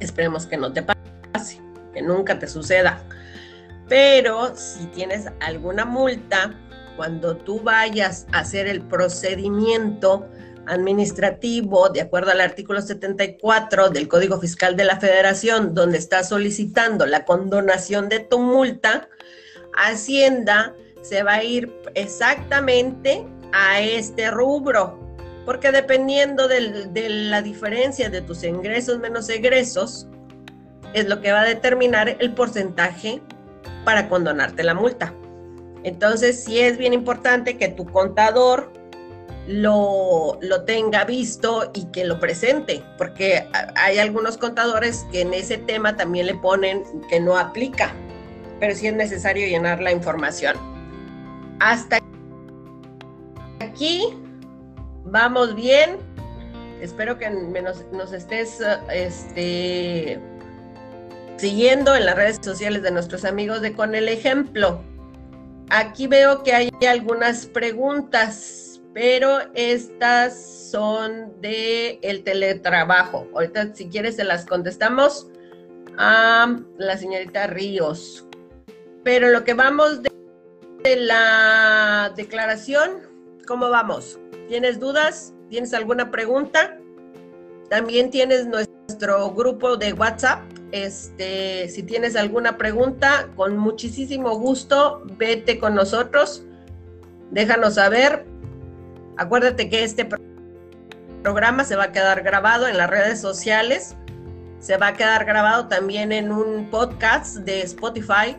Esperemos 0.00 0.46
que 0.46 0.56
no 0.56 0.72
te 0.72 0.82
pase, 0.82 1.60
que 1.92 2.02
nunca 2.02 2.38
te 2.38 2.48
suceda 2.48 3.04
pero 3.88 4.54
si 4.56 4.86
tienes 4.86 5.26
alguna 5.40 5.84
multa, 5.84 6.58
cuando 6.96 7.36
tú 7.36 7.60
vayas 7.60 8.26
a 8.32 8.40
hacer 8.40 8.66
el 8.66 8.82
procedimiento 8.82 10.26
administrativo, 10.66 11.88
de 11.88 12.02
acuerdo 12.02 12.30
al 12.30 12.40
artículo 12.40 12.80
74 12.80 13.90
del 13.90 14.08
Código 14.08 14.38
Fiscal 14.38 14.76
de 14.76 14.84
la 14.84 15.00
Federación, 15.00 15.74
donde 15.74 15.98
estás 15.98 16.28
solicitando 16.28 17.06
la 17.06 17.24
condonación 17.24 18.08
de 18.08 18.20
tu 18.20 18.38
multa, 18.38 19.08
Hacienda 19.74 20.74
se 21.00 21.22
va 21.22 21.34
a 21.34 21.44
ir 21.44 21.72
exactamente 21.94 23.26
a 23.52 23.80
este 23.80 24.30
rubro, 24.30 24.98
porque 25.44 25.72
dependiendo 25.72 26.46
de 26.46 27.08
la 27.08 27.42
diferencia 27.42 28.10
de 28.10 28.20
tus 28.20 28.44
ingresos 28.44 28.98
menos 28.98 29.28
egresos, 29.28 30.06
es 30.92 31.08
lo 31.08 31.20
que 31.20 31.32
va 31.32 31.40
a 31.40 31.44
determinar 31.46 32.16
el 32.20 32.34
porcentaje 32.34 33.22
para 33.84 34.08
condonarte 34.08 34.62
la 34.62 34.74
multa. 34.74 35.14
Entonces, 35.84 36.44
sí 36.44 36.60
es 36.60 36.78
bien 36.78 36.92
importante 36.92 37.58
que 37.58 37.68
tu 37.68 37.86
contador 37.86 38.72
lo, 39.46 40.38
lo, 40.40 40.62
tenga 40.64 41.04
visto 41.04 41.70
y 41.74 41.86
que 41.86 42.04
lo 42.04 42.20
presente, 42.20 42.84
porque 42.96 43.48
hay 43.74 43.98
algunos 43.98 44.38
contadores 44.38 45.04
que 45.10 45.22
en 45.22 45.34
ese 45.34 45.58
tema 45.58 45.96
también 45.96 46.26
le 46.26 46.36
ponen 46.36 46.84
que 47.08 47.18
no 47.18 47.36
aplica, 47.36 47.92
pero 48.60 48.74
sí 48.76 48.86
es 48.86 48.94
necesario 48.94 49.46
llenar 49.48 49.80
la 49.80 49.90
información. 49.90 50.56
Hasta 51.58 51.98
aquí 53.60 54.04
vamos 55.04 55.54
bien. 55.54 55.98
Espero 56.80 57.18
que 57.18 57.30
nos, 57.30 57.84
nos 57.92 58.12
estés 58.12 58.58
este, 58.92 60.20
siguiendo 61.42 61.96
en 61.96 62.06
las 62.06 62.14
redes 62.14 62.38
sociales 62.40 62.84
de 62.84 62.92
nuestros 62.92 63.24
amigos 63.24 63.62
de 63.62 63.72
Con 63.72 63.96
el 63.96 64.08
Ejemplo. 64.08 64.80
Aquí 65.70 66.06
veo 66.06 66.44
que 66.44 66.54
hay 66.54 66.70
algunas 66.88 67.46
preguntas, 67.46 68.80
pero 68.94 69.38
estas 69.54 70.70
son 70.70 71.32
de 71.40 71.98
el 72.02 72.22
teletrabajo. 72.22 73.26
Ahorita 73.34 73.74
si 73.74 73.88
quieres 73.88 74.14
se 74.14 74.22
las 74.22 74.46
contestamos 74.46 75.26
a 75.98 76.60
la 76.78 76.96
señorita 76.96 77.48
Ríos. 77.48 78.24
Pero 79.02 79.28
lo 79.30 79.42
que 79.42 79.54
vamos 79.54 80.00
de, 80.00 80.12
de 80.84 80.94
la 80.94 82.12
declaración, 82.14 83.00
¿cómo 83.48 83.68
vamos? 83.68 84.20
¿Tienes 84.46 84.78
dudas? 84.78 85.34
¿Tienes 85.50 85.74
alguna 85.74 86.08
pregunta? 86.12 86.78
También 87.68 88.12
tienes 88.12 88.46
nuestro 88.46 89.32
grupo 89.32 89.76
de 89.76 89.92
WhatsApp 89.92 90.51
este, 90.72 91.68
si 91.68 91.82
tienes 91.82 92.16
alguna 92.16 92.56
pregunta, 92.56 93.28
con 93.36 93.58
muchísimo 93.58 94.38
gusto, 94.38 95.02
vete 95.18 95.58
con 95.58 95.74
nosotros, 95.74 96.44
déjanos 97.30 97.74
saber. 97.74 98.24
Acuérdate 99.18 99.68
que 99.68 99.84
este 99.84 100.08
programa 101.22 101.64
se 101.64 101.76
va 101.76 101.84
a 101.84 101.92
quedar 101.92 102.22
grabado 102.22 102.66
en 102.66 102.78
las 102.78 102.88
redes 102.88 103.20
sociales, 103.20 103.94
se 104.60 104.78
va 104.78 104.88
a 104.88 104.92
quedar 104.94 105.26
grabado 105.26 105.68
también 105.68 106.10
en 106.10 106.32
un 106.32 106.70
podcast 106.70 107.36
de 107.36 107.60
Spotify. 107.60 108.36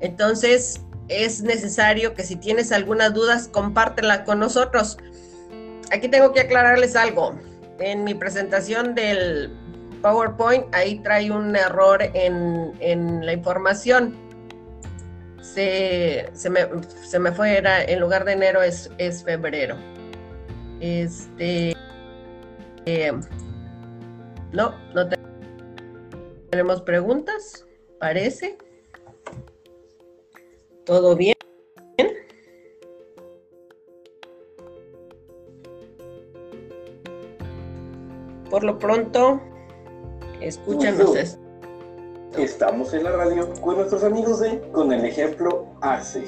Entonces, 0.00 0.80
es 1.08 1.42
necesario 1.42 2.14
que 2.14 2.22
si 2.22 2.36
tienes 2.36 2.70
algunas 2.70 3.12
dudas, 3.12 3.48
compártela 3.48 4.24
con 4.24 4.38
nosotros. 4.38 4.96
Aquí 5.90 6.08
tengo 6.08 6.32
que 6.32 6.40
aclararles 6.40 6.94
algo. 6.94 7.34
En 7.80 8.04
mi 8.04 8.14
presentación 8.14 8.94
del 8.94 9.52
PowerPoint, 10.04 10.66
ahí 10.74 10.98
trae 10.98 11.30
un 11.30 11.56
error 11.56 11.98
en, 12.12 13.24
la 13.24 13.32
información. 13.32 14.14
Se, 15.40 16.28
me, 16.50 17.32
fue, 17.32 17.56
era, 17.56 17.82
en 17.82 18.00
lugar 18.00 18.26
de 18.26 18.32
enero 18.32 18.60
es, 18.60 18.90
es 18.98 19.24
febrero. 19.24 19.76
Este. 20.80 21.74
Eh, 22.84 23.12
no, 24.52 24.74
no 24.92 25.08
tenemos 26.50 26.82
preguntas, 26.82 27.64
parece. 27.98 28.58
¿Todo 30.84 31.16
bien? 31.16 31.34
Por 38.50 38.64
lo 38.64 38.78
pronto, 38.78 39.40
Escúchanos 40.44 41.16
esto. 41.16 41.40
Estamos 42.36 42.92
en 42.92 43.04
la 43.04 43.12
radio 43.12 43.48
con 43.62 43.76
nuestros 43.76 44.04
amigos 44.04 44.40
de 44.40 44.60
Con 44.72 44.92
el 44.92 45.06
Ejemplo 45.06 45.68
ACE. 45.80 46.24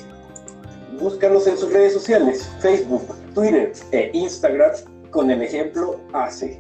Búscanos 0.99 1.47
en 1.47 1.59
sus 1.59 1.71
redes 1.71 1.93
sociales, 1.93 2.51
Facebook, 2.61 3.03
Twitter 3.35 3.75
e 3.93 4.11
Instagram 4.15 4.71
con 5.11 5.31
el 5.31 5.43
ejemplo 5.43 6.01
ACE. 6.15 6.59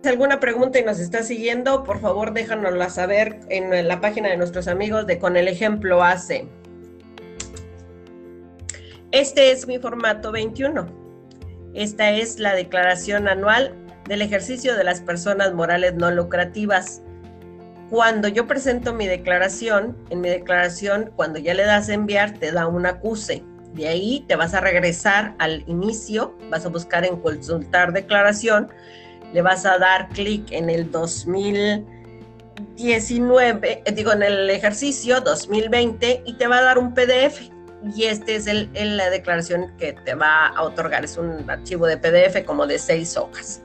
alguna 0.03 0.39
pregunta 0.39 0.79
y 0.79 0.83
nos 0.83 0.99
estás 0.99 1.27
siguiendo, 1.27 1.83
por 1.83 2.01
favor 2.01 2.33
déjanosla 2.33 2.89
saber 2.89 3.39
en 3.49 3.87
la 3.87 4.01
página 4.01 4.29
de 4.29 4.37
nuestros 4.37 4.67
amigos 4.67 5.07
de 5.07 5.19
Con 5.19 5.37
el 5.37 5.47
Ejemplo 5.47 6.03
Hace. 6.03 6.47
Este 9.11 9.51
es 9.51 9.67
mi 9.67 9.79
formato 9.79 10.31
21. 10.31 10.87
Esta 11.73 12.11
es 12.11 12.39
la 12.39 12.55
declaración 12.55 13.27
anual 13.27 13.75
del 14.07 14.21
ejercicio 14.21 14.75
de 14.75 14.83
las 14.83 15.01
personas 15.01 15.53
morales 15.53 15.93
no 15.95 16.11
lucrativas. 16.11 17.01
Cuando 17.89 18.27
yo 18.27 18.47
presento 18.47 18.93
mi 18.93 19.07
declaración, 19.07 19.95
en 20.09 20.21
mi 20.21 20.29
declaración, 20.29 21.11
cuando 21.15 21.39
ya 21.39 21.53
le 21.53 21.63
das 21.63 21.89
a 21.89 21.93
enviar, 21.93 22.33
te 22.39 22.51
da 22.51 22.67
un 22.67 22.85
acuse. 22.85 23.43
De 23.73 23.87
ahí 23.87 24.23
te 24.27 24.35
vas 24.35 24.53
a 24.53 24.61
regresar 24.61 25.33
al 25.39 25.63
inicio, 25.67 26.37
vas 26.49 26.65
a 26.65 26.69
buscar 26.69 27.03
en 27.05 27.19
consultar 27.19 27.91
declaración, 27.91 28.69
le 29.33 29.41
vas 29.41 29.65
a 29.65 29.79
dar 29.79 30.09
clic 30.09 30.51
en 30.51 30.69
el 30.69 30.91
2019, 30.91 33.81
eh, 33.85 33.91
digo 33.91 34.13
en 34.13 34.21
el 34.21 34.47
ejercicio 34.49 35.21
2020 35.21 36.21
y 36.25 36.33
te 36.35 36.47
va 36.47 36.59
a 36.59 36.61
dar 36.61 36.77
un 36.77 36.93
PDF. 36.93 37.49
Y 37.95 38.03
este 38.03 38.35
es 38.35 38.45
el, 38.47 38.69
la 38.95 39.09
declaración 39.09 39.75
que 39.77 39.91
te 39.91 40.15
va 40.15 40.47
a 40.47 40.63
otorgar. 40.63 41.03
Es 41.03 41.17
un 41.17 41.49
archivo 41.49 41.85
de 41.87 41.97
PDF 41.97 42.45
como 42.45 42.65
de 42.65 42.79
seis 42.79 43.17
hojas. 43.17 43.61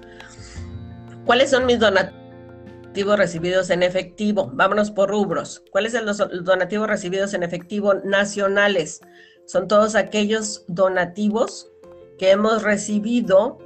¿Cuáles 1.25 1.51
son 1.51 1.67
mis 1.67 1.79
donativos 1.79 3.17
recibidos 3.17 3.71
en 3.71 3.85
efectivo? 3.85 4.51
Vámonos 4.55 4.91
por 4.91 5.11
rubros. 5.11 5.63
¿Cuáles 5.71 5.93
son 5.93 6.07
los 6.07 6.19
donativos 6.43 6.89
recibidos 6.89 7.33
en 7.35 7.45
efectivo 7.45 7.95
nacionales? 7.95 9.01
Son 9.49 9.67
todos 9.67 9.95
aquellos 9.95 10.63
donativos 10.69 11.73
que 12.19 12.33
hemos 12.33 12.63
recibido 12.63 13.57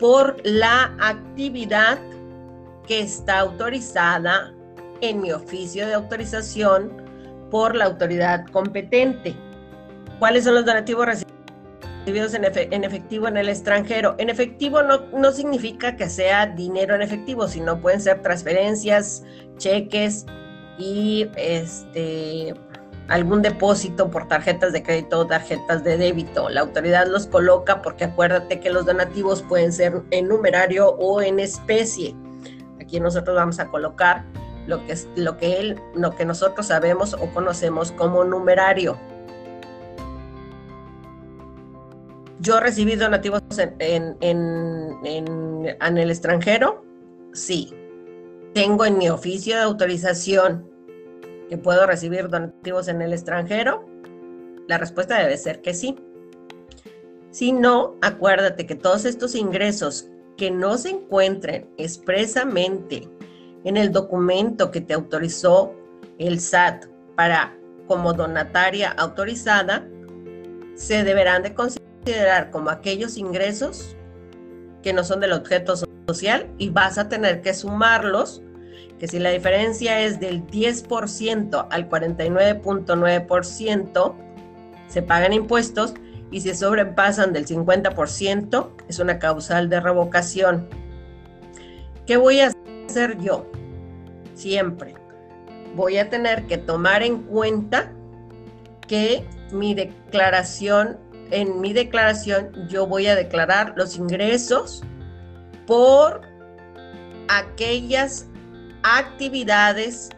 por 0.00 0.36
la 0.44 0.96
actividad 0.98 1.96
que 2.88 2.98
está 2.98 3.38
autorizada 3.38 4.52
en 5.00 5.20
mi 5.20 5.30
oficio 5.30 5.86
de 5.86 5.94
autorización 5.94 6.90
por 7.52 7.76
la 7.76 7.84
autoridad 7.84 8.46
competente. 8.48 9.36
¿Cuáles 10.18 10.42
son 10.42 10.56
los 10.56 10.66
donativos 10.66 11.06
recibidos? 11.06 11.28
en, 12.08 12.84
efectivo 12.84 13.28
en 13.28 13.36
el 13.36 13.48
extranjero. 13.48 14.16
En 14.18 14.30
efectivo 14.30 14.82
no, 14.82 15.06
no 15.12 15.30
significa 15.30 15.94
que 15.94 16.08
sea 16.08 16.46
dinero 16.46 16.96
en 16.96 17.02
efectivo, 17.02 17.46
sino 17.46 17.80
pueden 17.80 18.00
ser 18.00 18.22
transferencias, 18.22 19.22
cheques 19.58 20.26
y 20.78 21.28
este 21.36 22.54
algún 23.08 23.40
depósito 23.40 24.10
por 24.10 24.28
tarjetas 24.28 24.72
de 24.72 24.82
crédito 24.82 25.20
o 25.20 25.26
tarjetas 25.26 25.82
de 25.82 25.96
débito. 25.96 26.50
La 26.50 26.60
autoridad 26.60 27.06
los 27.06 27.26
coloca 27.26 27.82
porque 27.82 28.04
acuérdate 28.04 28.60
que 28.60 28.70
los 28.70 28.84
donativos 28.84 29.42
pueden 29.42 29.72
ser 29.72 30.02
en 30.10 30.28
numerario 30.28 30.90
o 30.90 31.22
en 31.22 31.40
especie. 31.40 32.14
Aquí 32.80 33.00
nosotros 33.00 33.34
vamos 33.34 33.58
a 33.58 33.68
colocar 33.68 34.24
lo 34.66 34.84
que, 34.84 34.92
es, 34.92 35.08
lo 35.16 35.38
que, 35.38 35.58
él, 35.58 35.80
lo 35.94 36.14
que 36.14 36.26
nosotros 36.26 36.66
sabemos 36.66 37.14
o 37.14 37.26
conocemos 37.32 37.92
como 37.92 38.24
numerario. 38.24 38.98
¿Yo 42.40 42.60
recibí 42.60 42.94
donativos 42.94 43.42
en, 43.78 44.16
en, 44.20 45.98
el 45.98 46.10
extranjero? 46.10 46.84
Sí. 47.32 47.74
¿Tengo 48.54 48.84
en 48.84 48.98
mi 48.98 49.08
oficio 49.08 49.56
de 49.56 49.62
autorización 49.62 50.70
que 51.48 51.58
puedo 51.58 51.86
recibir 51.86 52.28
donativos 52.28 52.88
en 52.88 53.02
el 53.02 53.12
extranjero? 53.12 53.86
La 54.66 54.78
respuesta 54.78 55.18
debe 55.18 55.36
ser 55.36 55.62
que 55.62 55.74
sí. 55.74 55.96
Si 57.30 57.52
no, 57.52 57.96
acuérdate 58.02 58.66
que 58.66 58.74
todos 58.74 59.04
estos 59.04 59.34
ingresos 59.34 60.08
que 60.36 60.50
no 60.50 60.78
se 60.78 60.90
encuentren 60.90 61.68
expresamente 61.76 63.08
en 63.64 63.76
el 63.76 63.92
documento 63.92 64.70
que 64.70 64.80
te 64.80 64.94
autorizó 64.94 65.74
el 66.18 66.40
SAT 66.40 66.86
para 67.16 67.56
como 67.86 68.12
donataria 68.12 68.90
autorizada, 68.92 69.86
se 70.74 71.02
deberán 71.02 71.42
de 71.42 71.54
considerar 71.54 72.50
como 72.50 72.70
aquellos 72.70 73.16
ingresos 73.16 73.96
que 74.82 74.92
no 74.92 75.02
son 75.02 75.20
del 75.20 75.32
objeto 75.32 75.74
social 76.06 76.48
y 76.58 76.70
vas 76.70 76.98
a 76.98 77.08
tener 77.08 77.42
que 77.42 77.52
sumarlos, 77.52 78.42
que 78.98 79.08
si 79.08 79.18
la 79.18 79.30
diferencia 79.30 80.00
es 80.00 80.20
del 80.20 80.46
10% 80.46 81.66
al 81.70 81.88
49.9%, 81.88 84.14
se 84.88 85.02
pagan 85.02 85.32
impuestos 85.32 85.94
y 86.30 86.40
si 86.40 86.54
sobrepasan 86.54 87.32
del 87.32 87.46
50%, 87.46 88.70
es 88.88 88.98
una 88.98 89.18
causal 89.18 89.68
de 89.68 89.80
revocación. 89.80 90.68
¿Qué 92.06 92.16
voy 92.16 92.40
a 92.40 92.52
hacer 92.86 93.18
yo? 93.18 93.46
Siempre 94.34 94.94
voy 95.74 95.98
a 95.98 96.08
tener 96.10 96.46
que 96.46 96.58
tomar 96.58 97.02
en 97.02 97.22
cuenta 97.22 97.92
que 98.86 99.26
mi 99.52 99.74
declaración 99.74 100.98
en 101.30 101.60
mi 101.60 101.74
declaración 101.74 102.50
yo 102.68 102.86
voy 102.86 103.06
a 103.06 103.14
declarar 103.14 103.74
los 103.76 103.96
ingresos 103.96 104.82
por 105.66 106.22
aquellas 107.28 108.27
actividades 108.96 110.10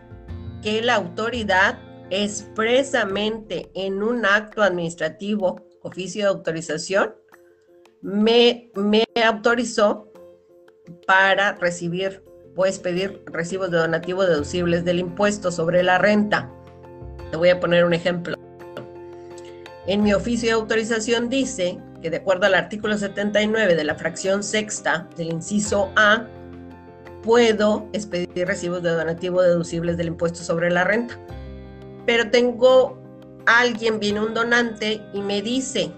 que 0.62 0.83
la 0.83 0.94
autoridad 0.96 1.78
expresamente 2.11 3.70
en 3.74 4.02
un 4.02 4.24
acto 4.26 4.62
administrativo, 4.62 5.66
oficio 5.83 6.22
de 6.22 6.28
autorización, 6.28 7.14
me, 8.02 8.70
me 8.74 9.04
autorizó 9.24 10.11
para 11.06 11.52
recibir, 11.54 12.22
puedes 12.54 12.78
pedir 12.78 13.22
recibos 13.26 13.70
de 13.70 13.78
donativo 13.78 14.24
deducibles 14.24 14.85
del 14.85 14.98
impuesto 14.98 15.50
sobre 15.50 15.83
la 15.83 15.98
renta. 15.98 16.50
Te 17.30 17.37
voy 17.37 17.50
a 17.50 17.61
poner 17.61 17.85
un 17.85 17.94
ejemplo. 17.94 18.37
En 19.87 20.02
mi 20.02 20.12
oficio 20.12 20.48
de 20.48 20.54
autorización 20.54 21.28
dice 21.28 21.78
que 22.02 22.11
de 22.11 22.18
acuerdo 22.18 22.46
al 22.46 22.54
artículo 22.54 22.96
79 22.96 23.74
de 23.74 23.85
la 23.85 23.94
fracción 23.94 24.42
sexta 24.42 25.09
del 25.16 25.33
inciso 25.33 25.90
A, 25.96 26.26
puedo 27.22 27.88
expedir 27.92 28.46
recibos 28.46 28.83
de 28.83 28.90
donativo 28.90 29.42
deducibles 29.42 29.96
del 29.96 30.09
impuesto 30.09 30.42
sobre 30.42 30.70
la 30.70 30.85
renta. 30.85 31.18
Pero 32.06 32.30
tengo 32.30 32.98
alguien, 33.46 34.00
viene 34.00 34.20
un 34.20 34.35
donante 34.35 35.02
y 35.12 35.20
me 35.20 35.42
dice, 35.42 35.92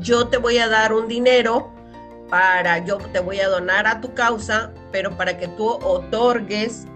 yo 0.00 0.28
te 0.28 0.36
voy 0.36 0.58
a 0.58 0.68
dar 0.68 0.92
un 0.92 1.08
dinero 1.08 1.72
para, 2.28 2.84
yo 2.84 2.98
te 2.98 3.20
voy 3.20 3.40
a 3.40 3.48
donar 3.48 3.86
a 3.86 4.00
tu 4.00 4.12
causa, 4.14 4.72
pero 4.92 5.16
para 5.16 5.38
que 5.38 5.48
tú 5.48 5.68
otorgues 5.68 6.86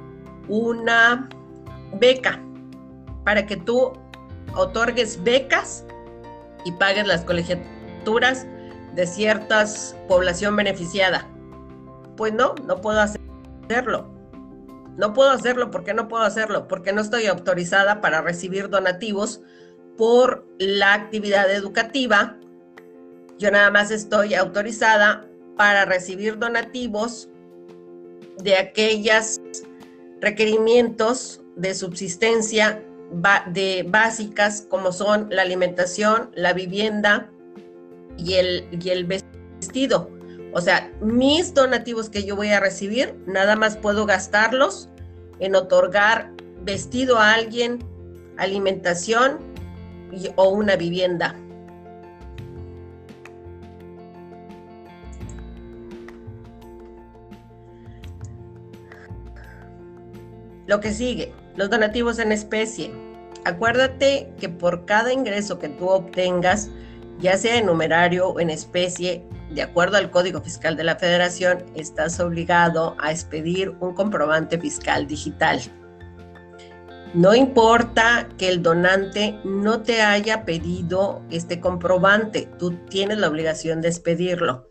una 0.48 1.28
beca, 1.94 2.40
para 3.24 3.46
que 3.46 3.56
tú 3.56 3.92
otorgues 4.54 5.22
becas 5.22 5.84
y 6.64 6.72
pagues 6.72 7.06
las 7.06 7.22
colegiaturas 7.22 8.46
de 8.94 9.06
ciertas 9.06 9.96
población 10.08 10.56
beneficiada. 10.56 11.26
Pues 12.16 12.32
no, 12.32 12.54
no 12.66 12.80
puedo 12.80 13.00
hacerlo. 13.70 14.10
No 14.96 15.14
puedo 15.14 15.30
hacerlo. 15.30 15.70
¿Por 15.70 15.84
qué 15.84 15.94
no 15.94 16.08
puedo 16.08 16.24
hacerlo? 16.24 16.66
Porque 16.66 16.92
no 16.92 17.00
estoy 17.00 17.26
autorizada 17.26 18.00
para 18.00 18.20
recibir 18.20 18.68
donativos 18.68 19.40
por 19.96 20.46
la 20.58 20.94
actividad 20.94 21.50
educativa. 21.50 22.36
Yo 23.38 23.50
nada 23.50 23.70
más 23.70 23.90
estoy 23.90 24.34
autorizada 24.34 25.26
para 25.56 25.84
recibir 25.84 26.38
donativos 26.38 27.28
de 28.42 28.56
aquellos 28.56 29.40
requerimientos 30.20 31.40
de 31.56 31.74
subsistencia 31.74 32.82
de 33.46 33.84
básicas 33.88 34.66
como 34.68 34.92
son 34.92 35.28
la 35.30 35.42
alimentación, 35.42 36.30
la 36.34 36.52
vivienda 36.52 37.30
y 38.18 38.34
el, 38.34 38.68
y 38.70 38.90
el 38.90 39.04
vestido. 39.04 40.19
O 40.52 40.60
sea, 40.60 40.90
mis 41.00 41.54
donativos 41.54 42.10
que 42.10 42.24
yo 42.24 42.34
voy 42.34 42.48
a 42.48 42.60
recibir, 42.60 43.14
nada 43.26 43.54
más 43.54 43.76
puedo 43.76 44.04
gastarlos 44.04 44.88
en 45.38 45.54
otorgar 45.54 46.32
vestido 46.62 47.18
a 47.18 47.34
alguien, 47.34 47.78
alimentación 48.36 49.38
o 50.36 50.48
una 50.48 50.76
vivienda. 50.76 51.36
Lo 60.66 60.80
que 60.80 60.92
sigue, 60.92 61.32
los 61.56 61.70
donativos 61.70 62.18
en 62.18 62.32
especie. 62.32 62.92
Acuérdate 63.44 64.32
que 64.38 64.48
por 64.48 64.84
cada 64.84 65.12
ingreso 65.12 65.58
que 65.58 65.68
tú 65.68 65.88
obtengas, 65.88 66.70
ya 67.18 67.36
sea 67.36 67.56
en 67.56 67.66
numerario 67.66 68.28
o 68.28 68.40
en 68.40 68.50
especie, 68.50 69.24
de 69.50 69.62
acuerdo 69.62 69.96
al 69.96 70.10
Código 70.10 70.40
Fiscal 70.40 70.76
de 70.76 70.84
la 70.84 70.96
Federación, 70.96 71.64
estás 71.74 72.20
obligado 72.20 72.96
a 73.00 73.10
expedir 73.10 73.70
un 73.80 73.94
comprobante 73.94 74.58
fiscal 74.58 75.06
digital. 75.06 75.60
No 77.12 77.34
importa 77.34 78.28
que 78.38 78.48
el 78.48 78.62
donante 78.62 79.40
no 79.42 79.82
te 79.82 80.02
haya 80.02 80.44
pedido 80.44 81.22
este 81.30 81.58
comprobante, 81.58 82.48
tú 82.58 82.72
tienes 82.88 83.18
la 83.18 83.28
obligación 83.28 83.80
de 83.80 83.88
expedirlo. 83.88 84.68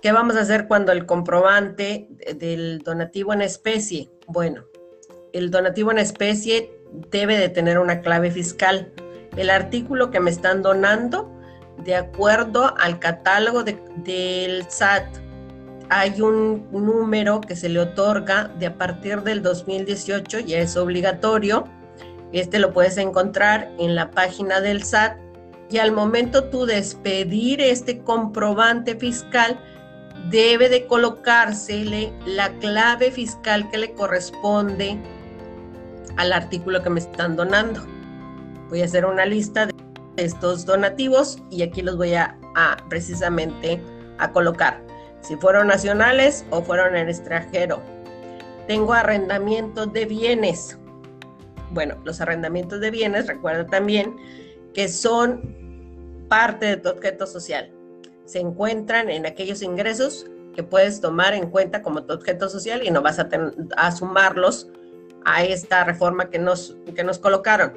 ¿Qué 0.00 0.12
vamos 0.12 0.36
a 0.36 0.42
hacer 0.42 0.68
cuando 0.68 0.92
el 0.92 1.06
comprobante 1.06 2.08
del 2.36 2.78
donativo 2.84 3.32
en 3.32 3.42
especie? 3.42 4.10
Bueno, 4.28 4.66
el 5.32 5.50
donativo 5.50 5.90
en 5.90 5.98
especie 5.98 6.70
debe 7.10 7.36
de 7.36 7.48
tener 7.48 7.78
una 7.80 8.02
clave 8.02 8.30
fiscal. 8.30 8.92
El 9.36 9.50
artículo 9.50 10.12
que 10.12 10.20
me 10.20 10.30
están 10.30 10.62
donando, 10.62 11.33
de 11.78 11.96
acuerdo 11.96 12.74
al 12.78 12.98
catálogo 12.98 13.64
del 13.64 14.66
SAT, 14.68 15.04
hay 15.90 16.20
un 16.20 16.66
número 16.72 17.40
que 17.40 17.56
se 17.56 17.68
le 17.68 17.80
otorga 17.80 18.48
de 18.58 18.66
a 18.66 18.78
partir 18.78 19.22
del 19.22 19.42
2018, 19.42 20.40
ya 20.40 20.58
es 20.58 20.76
obligatorio. 20.76 21.64
Este 22.32 22.58
lo 22.58 22.72
puedes 22.72 22.96
encontrar 22.96 23.70
en 23.78 23.94
la 23.94 24.10
página 24.10 24.60
del 24.60 24.82
SAT 24.82 25.18
y 25.70 25.78
al 25.78 25.92
momento 25.92 26.44
tú 26.44 26.66
despedir 26.66 27.60
este 27.60 28.00
comprobante 28.00 28.96
fiscal, 28.96 29.58
debe 30.30 30.68
de 30.68 30.86
colocársele 30.86 32.12
la 32.26 32.50
clave 32.58 33.10
fiscal 33.10 33.70
que 33.70 33.78
le 33.78 33.92
corresponde 33.92 34.98
al 36.16 36.32
artículo 36.32 36.82
que 36.82 36.90
me 36.90 37.00
están 37.00 37.36
donando. 37.36 37.84
Voy 38.68 38.82
a 38.82 38.84
hacer 38.86 39.04
una 39.04 39.26
lista 39.26 39.66
de 39.66 39.73
estos 40.16 40.64
donativos 40.66 41.38
y 41.50 41.62
aquí 41.62 41.82
los 41.82 41.96
voy 41.96 42.14
a, 42.14 42.36
precisamente 42.88 43.80
a 44.18 44.30
colocar. 44.30 44.80
Si 45.20 45.36
fueron 45.36 45.68
nacionales 45.68 46.44
o 46.50 46.62
fueron 46.62 46.96
en 46.96 47.08
extranjero. 47.08 47.80
Tengo 48.66 48.92
arrendamientos 48.92 49.92
de 49.92 50.04
bienes. 50.04 50.78
Bueno, 51.70 51.96
los 52.04 52.20
arrendamientos 52.20 52.80
de 52.80 52.90
bienes, 52.90 53.26
recuerda 53.26 53.66
también 53.66 54.14
que 54.72 54.88
son 54.88 56.26
parte 56.28 56.66
de 56.66 56.76
tu 56.76 56.88
objeto 56.88 57.26
social. 57.26 57.70
Se 58.24 58.38
encuentran 58.38 59.10
en 59.10 59.26
aquellos 59.26 59.62
ingresos 59.62 60.26
que 60.54 60.62
puedes 60.62 61.00
tomar 61.00 61.34
en 61.34 61.50
cuenta 61.50 61.82
como 61.82 62.04
tu 62.04 62.14
objeto 62.14 62.48
social 62.48 62.82
y 62.84 62.90
no 62.90 63.02
vas 63.02 63.18
a, 63.18 63.28
a 63.76 63.92
sumarlos 63.92 64.68
a 65.24 65.44
esta 65.44 65.84
reforma 65.84 66.30
que 66.30 66.38
nos, 66.38 66.76
que 66.94 67.04
nos 67.04 67.18
colocaron. 67.18 67.72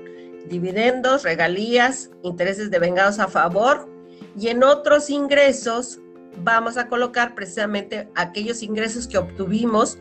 Dividendos, 0.50 1.24
regalías, 1.24 2.10
intereses 2.24 2.72
de 2.72 2.80
vengados 2.80 3.20
a 3.20 3.28
favor 3.28 3.90
y 4.38 4.48
en 4.48 4.64
otros 4.64 5.10
ingresos 5.10 6.00
vamos 6.44 6.78
a 6.78 6.88
colocar 6.88 7.36
precisamente 7.36 8.08
aquellos 8.16 8.62
ingresos 8.64 9.08
que 9.08 9.18
obtuvimos 9.18 9.98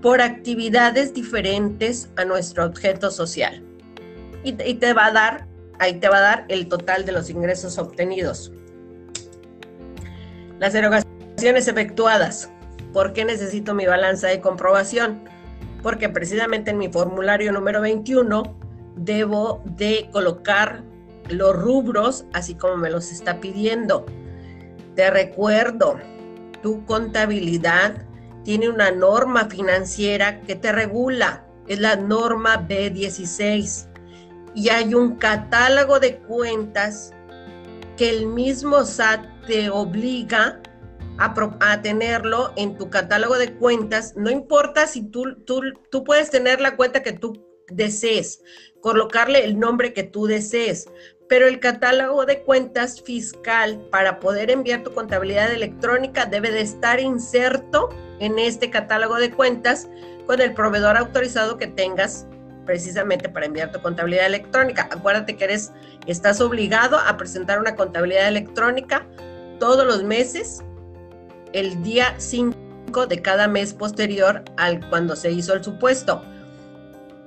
por 0.00 0.22
actividades 0.22 1.12
diferentes 1.12 2.08
a 2.16 2.24
nuestro 2.24 2.64
objeto 2.64 3.10
social. 3.10 3.62
Y, 4.42 4.52
va 4.92 5.06
a 5.06 5.12
dar, 5.12 5.46
ahí 5.78 5.94
te 6.00 6.08
va 6.08 6.18
a 6.18 6.20
dar 6.20 6.44
el 6.48 6.68
total 6.68 7.04
de 7.04 7.12
los 7.12 7.28
ingresos 7.28 7.76
obtenidos. 7.76 8.52
Las 10.58 10.74
erogaciones 10.74 11.68
efectuadas. 11.68 12.50
¿Por 12.92 13.12
qué 13.12 13.24
necesito 13.24 13.74
mi 13.74 13.86
balanza 13.86 14.28
de 14.28 14.40
comprobación? 14.40 15.20
porque 15.82 16.08
precisamente 16.08 16.70
en 16.70 16.78
mi 16.78 16.88
formulario 16.88 17.52
número 17.52 17.80
21 17.80 18.42
debo 19.04 19.62
de 19.64 20.08
colocar 20.12 20.82
los 21.28 21.56
rubros 21.56 22.24
así 22.32 22.54
como 22.54 22.76
me 22.76 22.90
los 22.90 23.10
está 23.10 23.40
pidiendo. 23.40 24.06
Te 24.94 25.10
recuerdo, 25.10 25.98
tu 26.62 26.84
contabilidad 26.84 28.06
tiene 28.44 28.68
una 28.68 28.90
norma 28.90 29.46
financiera 29.46 30.40
que 30.40 30.56
te 30.56 30.72
regula, 30.72 31.46
es 31.68 31.78
la 31.78 31.96
norma 31.96 32.66
B16 32.68 33.88
y 34.54 34.68
hay 34.68 34.94
un 34.94 35.16
catálogo 35.16 36.00
de 36.00 36.18
cuentas 36.18 37.12
que 37.96 38.10
el 38.10 38.26
mismo 38.26 38.84
SAT 38.84 39.24
te 39.46 39.70
obliga 39.70 40.60
a, 41.18 41.82
tenerlo 41.82 42.52
en 42.56 42.78
tu 42.78 42.88
catálogo 42.88 43.36
de 43.36 43.52
cuentas, 43.54 44.14
no 44.16 44.30
importa 44.30 44.86
si 44.86 45.02
tú, 45.02 45.34
tú, 45.44 45.60
tú 45.90 46.02
puedes 46.02 46.30
tener 46.30 46.62
la 46.62 46.76
cuenta 46.76 47.02
que 47.02 47.12
tú 47.12 47.49
desees, 47.70 48.42
colocarle 48.80 49.44
el 49.44 49.58
nombre 49.58 49.92
que 49.92 50.02
tú 50.02 50.26
desees, 50.26 50.88
pero 51.28 51.46
el 51.46 51.60
catálogo 51.60 52.26
de 52.26 52.42
cuentas 52.42 53.00
fiscal 53.00 53.80
para 53.90 54.18
poder 54.18 54.50
enviar 54.50 54.82
tu 54.82 54.92
contabilidad 54.92 55.52
electrónica 55.52 56.26
debe 56.26 56.50
de 56.50 56.62
estar 56.62 56.98
inserto 56.98 57.88
en 58.18 58.38
este 58.38 58.70
catálogo 58.70 59.16
de 59.16 59.30
cuentas 59.30 59.88
con 60.26 60.40
el 60.40 60.54
proveedor 60.54 60.96
autorizado 60.96 61.56
que 61.56 61.68
tengas 61.68 62.26
precisamente 62.66 63.28
para 63.28 63.46
enviar 63.46 63.72
tu 63.72 63.80
contabilidad 63.80 64.26
electrónica. 64.26 64.88
Acuérdate 64.90 65.36
que 65.36 65.44
eres 65.44 65.72
estás 66.06 66.40
obligado 66.40 66.98
a 66.98 67.16
presentar 67.16 67.58
una 67.58 67.74
contabilidad 67.74 68.28
electrónica 68.28 69.06
todos 69.58 69.86
los 69.86 70.02
meses 70.02 70.62
el 71.52 71.82
día 71.82 72.14
5 72.18 73.06
de 73.08 73.22
cada 73.22 73.48
mes 73.48 73.74
posterior 73.74 74.44
al 74.56 74.88
cuando 74.88 75.16
se 75.16 75.30
hizo 75.30 75.54
el 75.54 75.62
supuesto. 75.62 76.24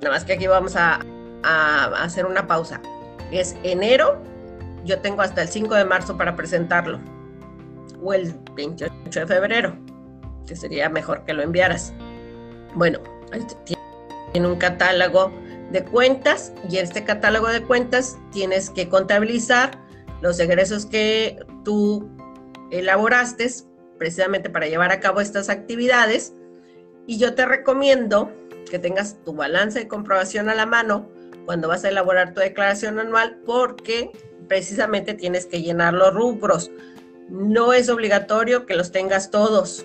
Nada 0.04 0.16
más 0.16 0.24
que 0.26 0.34
aquí 0.34 0.46
vamos 0.46 0.76
a, 0.76 1.00
hacer 1.42 2.26
una 2.26 2.46
pausa. 2.46 2.78
Es 3.32 3.56
enero, 3.62 4.22
yo 4.84 4.98
tengo 4.98 5.22
hasta 5.22 5.40
el 5.40 5.48
5 5.48 5.74
de 5.74 5.86
marzo 5.86 6.18
para 6.18 6.36
presentarlo. 6.36 7.00
O 8.02 8.12
el 8.12 8.34
28 8.54 8.92
de 9.20 9.26
febrero, 9.26 9.74
que 10.46 10.56
sería 10.56 10.90
mejor 10.90 11.24
que 11.24 11.32
lo 11.32 11.42
enviaras. 11.42 11.94
Bueno, 12.74 12.98
tiene 14.32 14.46
un 14.46 14.56
catálogo 14.56 15.32
de 15.72 15.82
cuentas 15.86 16.52
y 16.68 16.76
en 16.76 16.84
este 16.84 17.02
catálogo 17.04 17.48
de 17.48 17.62
cuentas 17.62 18.18
tienes 18.30 18.68
que 18.68 18.90
contabilizar 18.90 19.70
los 20.20 20.38
egresos 20.38 20.84
que 20.84 21.38
tú 21.64 22.10
elaboraste 22.70 23.48
precisamente 23.98 24.50
para 24.50 24.66
llevar 24.66 24.92
a 24.92 25.00
cabo 25.00 25.22
estas 25.22 25.48
actividades. 25.48 26.34
Y 27.06 27.16
yo 27.16 27.34
te 27.34 27.46
recomiendo 27.46 28.30
tengas 28.78 29.16
tu 29.24 29.34
balance 29.34 29.78
de 29.78 29.88
comprobación 29.88 30.48
a 30.48 30.54
la 30.54 30.66
mano 30.66 31.08
cuando 31.46 31.68
vas 31.68 31.84
a 31.84 31.88
elaborar 31.88 32.34
tu 32.34 32.40
declaración 32.40 32.98
anual 32.98 33.38
porque 33.44 34.10
precisamente 34.48 35.14
tienes 35.14 35.46
que 35.46 35.62
llenar 35.62 35.94
los 35.94 36.12
rubros. 36.14 36.70
No 37.28 37.72
es 37.72 37.88
obligatorio 37.88 38.66
que 38.66 38.74
los 38.74 38.92
tengas 38.92 39.30
todos, 39.30 39.84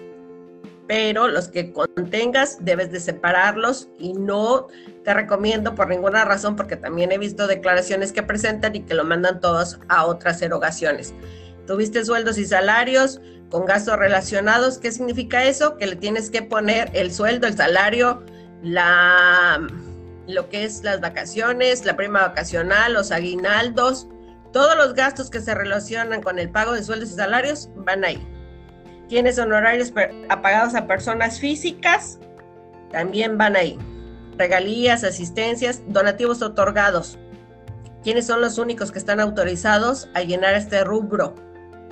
pero 0.88 1.28
los 1.28 1.48
que 1.48 1.72
contengas 1.72 2.58
debes 2.62 2.92
de 2.92 3.00
separarlos 3.00 3.90
y 3.98 4.14
no 4.14 4.68
te 5.04 5.14
recomiendo 5.14 5.76
por 5.76 5.88
ninguna 5.88 6.26
razón 6.26 6.56
porque 6.56 6.76
también 6.76 7.12
he 7.12 7.18
visto 7.18 7.48
declaraciones 7.48 8.12
que 8.12 8.24
presentan 8.24 8.76
y 8.76 8.82
que 8.82 8.94
lo 8.94 9.04
mandan 9.04 9.40
todos 9.40 9.80
a 9.88 10.06
otras 10.06 10.42
erogaciones. 10.42 11.14
Tuviste 11.68 12.04
sueldos 12.04 12.38
y 12.38 12.46
salarios, 12.46 13.22
con 13.50 13.66
gastos 13.66 13.98
relacionados. 13.98 14.78
¿Qué 14.78 14.92
significa 14.92 15.44
eso? 15.44 15.78
Que 15.78 15.88
le 15.88 15.96
tienes 15.96 16.30
que 16.30 16.42
poner 16.42 16.90
el 16.94 17.12
sueldo, 17.12 17.48
el 17.48 17.56
salario, 17.56 18.24
la, 18.62 19.60
lo 20.28 20.50
que 20.50 20.64
es 20.64 20.84
las 20.84 21.02
vacaciones, 21.02 21.86
la 21.86 21.96
prima 21.96 22.22
vacacional, 22.22 22.94
los 22.94 23.12
aguinaldos, 23.12 24.08
todos 24.52 24.76
los 24.76 24.94
gastos 24.94 25.30
que 25.30 25.42
se 25.42 25.54
relacionan 25.54 26.22
con 26.22 26.40
el 26.40 26.50
pago 26.50 26.74
de 26.74 26.84
sueldos 26.84 27.12
y 27.12 27.16
salarios 27.16 27.70
van 27.76 28.04
ahí. 28.04 28.26
Tienes 29.08 29.40
honorarios 29.40 29.92
apagados 30.30 30.76
a 30.76 30.88
personas 30.88 31.40
físicas, 31.40 32.20
también 32.92 33.38
van 33.38 33.56
ahí. 33.56 33.78
Regalías, 34.38 35.04
asistencias, 35.04 35.82
donativos 35.88 36.42
otorgados. 36.42 37.18
¿Quiénes 38.04 38.28
son 38.28 38.42
los 38.42 38.58
únicos 38.58 38.92
que 38.92 39.00
están 39.00 39.20
autorizados 39.20 40.10
a 40.14 40.22
llenar 40.22 40.54
este 40.54 40.84
rubro? 40.84 41.36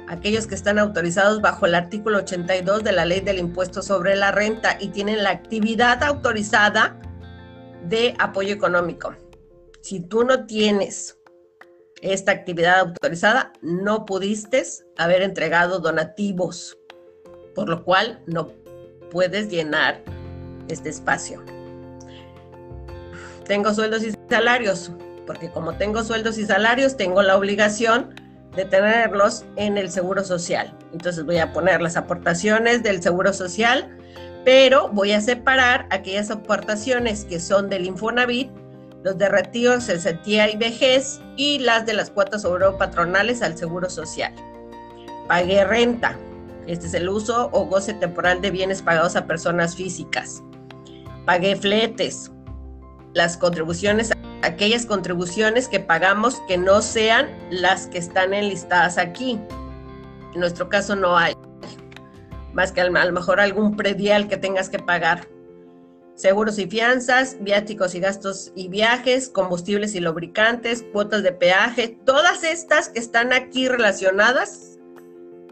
Aquellos 0.08 0.48
que 0.48 0.56
están 0.56 0.80
autorizados 0.80 1.41
bajo 1.41 1.65
el 1.65 1.76
artículo 1.76 2.20
82 2.20 2.84
de 2.84 2.91
la 2.91 3.06
ley 3.06 3.20
del 3.20 3.39
impuesto 3.39 3.82
sobre 3.82 4.15
la 4.15 4.32
renta 4.32 4.78
y 4.80 4.89
tienen 4.89 5.24
la 5.24 5.32
actividad 5.32 6.04
autorizada 6.04 7.00
de 7.84 8.15
apoyo 8.20 8.54
económico. 8.54 9.15
Si 9.82 10.00
tú 10.00 10.24
no 10.24 10.46
tienes 10.46 11.17
esta 12.02 12.32
actividad 12.32 12.80
autorizada, 12.80 13.54
no 13.62 14.06
pudiste 14.06 14.63
haber 14.98 15.22
entregado 15.22 15.80
donativos, 15.80 16.78
por 17.56 17.70
lo 17.70 17.84
cual 17.84 18.22
no 18.28 18.52
puedes 19.12 19.50
llenar 19.50 20.02
este 20.67 20.89
espacio. 20.89 21.43
tengo 23.46 23.74
sueldos 23.74 24.04
y 24.04 24.12
salarios, 24.30 24.91
porque 25.26 25.50
como 25.50 25.78
tengo 25.78 26.04
sueldos 26.04 26.38
y 26.38 26.46
salarios, 26.46 26.98
tengo 26.98 27.24
la 27.24 27.38
obligación 27.38 28.13
de 28.58 28.65
tenerlos 28.65 29.46
en 29.56 29.78
el 29.78 29.89
Seguro 29.89 30.26
Social. 30.26 30.76
Entonces 30.91 31.24
voy 31.24 31.38
a 31.38 31.54
poner 31.54 31.80
las 31.80 31.96
aportaciones 31.96 32.84
del 32.84 33.02
Seguro 33.02 33.32
Social, 33.32 33.96
pero 34.43 34.89
voy 34.89 35.13
a 35.13 35.22
separar 35.22 35.88
aquellas 35.91 36.32
aportaciones 36.32 37.24
que 37.24 37.39
son 37.39 37.70
del 37.70 37.86
Infonavit, 37.86 38.50
los 39.04 39.17
de 39.17 39.30
retiro, 39.30 39.80
cesantía 39.80 40.50
y 40.52 40.58
vejez 40.58 41.22
y 41.38 41.60
las 41.60 41.86
de 41.86 41.93
las 41.93 42.10
cuotas 42.10 42.46
patronales 42.78 43.41
al 43.41 43.58
Seguro 43.58 43.89
Social. 43.89 44.34
Pagué 45.28 45.63
renta. 45.63 46.17
Este 46.65 46.88
es 46.88 46.93
el 46.96 47.08
uso 47.08 47.50
o 47.54 47.65
goce 47.65 47.93
temporal 47.93 48.41
de 48.41 48.52
bienes 48.52 48.82
pagados 48.82 49.15
a 49.15 49.28
personas 49.28 49.76
físicas. 49.76 50.41
Pagué 51.26 51.56
fletes. 51.56 52.32
Las 53.18 53.36
contribuciones 53.36 54.12
aquellas 54.44 54.86
contribuciones 54.86 55.68
que 55.68 55.80
pagamos 55.80 56.40
que 56.48 56.60
no 56.60 56.84
sean 56.84 57.28
las 57.50 57.88
que 57.88 57.98
están 57.98 58.32
enlistadas 58.32 59.00
aquí. 59.00 59.42
En 60.36 60.40
nuestro 60.40 60.70
caso 60.70 60.96
no 60.96 61.18
hay, 61.18 61.34
más 62.54 62.72
que 62.72 62.82
a 62.82 62.86
lo 62.86 63.12
mejor 63.12 63.40
algún 63.40 63.76
predial 63.76 64.28
que 64.28 64.38
tengas 64.38 64.70
que 64.70 64.78
pagar. 64.78 65.28
Seguros 66.14 66.60
y 66.60 66.68
fianzas, 66.68 67.38
viáticos 67.40 67.96
y 67.96 68.02
gastos 68.02 68.52
y 68.54 68.68
viajes, 68.68 69.30
combustibles 69.30 69.96
y 69.96 70.00
lubricantes, 70.00 70.86
cuotas 70.94 71.24
de 71.24 71.32
peaje, 71.32 71.98
todas 72.06 72.44
estas 72.44 72.90
que 72.90 73.00
están 73.00 73.34
aquí 73.34 73.68
relacionadas, 73.68 74.78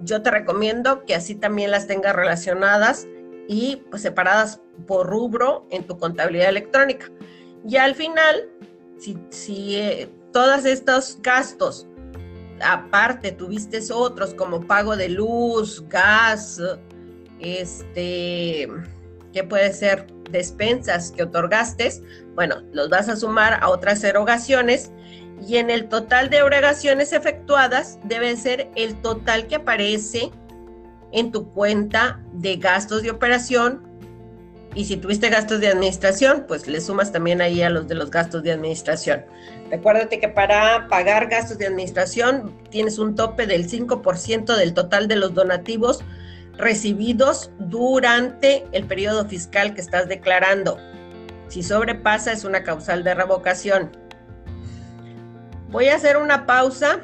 yo 0.01 0.21
te 0.21 0.29
recomiendo 0.29 1.03
que 1.03 1.15
así 1.15 1.33
también 1.33 1.71
las 1.71 1.87
tengas 1.87 2.15
relacionadas 2.15 3.07
y 3.47 3.77
pues 3.89 4.03
separadas 4.03 4.61
por 4.85 5.07
rubro 5.07 5.65
en 5.71 5.83
tu 5.87 5.97
contabilidad 5.97 6.49
electrónica. 6.49 7.07
Y 7.67 7.77
al 7.77 7.95
final 7.95 8.49
si, 9.29 9.75
eh, 9.75 10.09
todos 10.31 10.65
estos 10.65 11.19
gastos, 11.21 11.87
aparte 12.61 13.31
tuviste 13.31 13.79
otros 13.91 14.33
como 14.33 14.65
pago 14.65 14.95
de 14.95 15.09
luz, 15.09 15.83
gas, 15.89 16.61
este, 17.39 18.67
que 19.33 19.43
puede 19.43 19.73
ser 19.73 20.07
despensas 20.31 21.11
que 21.11 21.23
otorgaste, 21.23 21.91
bueno, 22.33 22.61
los 22.71 22.89
vas 22.89 23.09
a 23.09 23.15
sumar 23.15 23.59
a 23.61 23.69
otras 23.69 24.03
erogaciones 24.03 24.91
y 25.45 25.57
en 25.57 25.69
el 25.69 25.87
total 25.89 26.29
de 26.29 26.37
erogaciones 26.37 27.13
efectuadas 27.13 27.99
debe 28.05 28.35
ser 28.35 28.69
el 28.75 28.99
total 29.01 29.47
que 29.47 29.55
aparece 29.55 30.31
en 31.11 31.31
tu 31.31 31.51
cuenta 31.51 32.21
de 32.33 32.57
gastos 32.57 33.03
de 33.03 33.11
operación 33.11 33.83
y 34.75 34.83
si 34.83 34.97
tuviste 34.97 35.29
gastos 35.29 35.61
de 35.61 35.69
administración, 35.69 36.45
pues 36.47 36.67
le 36.67 36.81
sumas 36.81 37.13
también 37.13 37.41
ahí 37.41 37.61
a 37.61 37.69
los 37.69 37.87
de 37.87 37.95
los 37.95 38.11
gastos 38.11 38.43
de 38.43 38.51
administración. 38.51 39.25
Recuérdate 39.71 40.19
que 40.19 40.27
para 40.27 40.87
pagar 40.89 41.27
gastos 41.27 41.57
de 41.57 41.65
administración 41.65 42.53
tienes 42.69 42.99
un 42.99 43.15
tope 43.15 43.47
del 43.47 43.69
5% 43.69 44.55
del 44.57 44.73
total 44.73 45.07
de 45.07 45.15
los 45.15 45.33
donativos 45.33 46.03
recibidos 46.57 47.51
durante 47.57 48.65
el 48.73 48.85
periodo 48.85 49.25
fiscal 49.25 49.73
que 49.73 49.81
estás 49.81 50.09
declarando. 50.09 50.77
Si 51.47 51.63
sobrepasa 51.63 52.33
es 52.33 52.43
una 52.43 52.63
causal 52.63 53.03
de 53.05 53.15
revocación. 53.15 53.91
Voy 55.69 55.87
a 55.87 55.95
hacer 55.95 56.17
una 56.17 56.45
pausa 56.45 56.99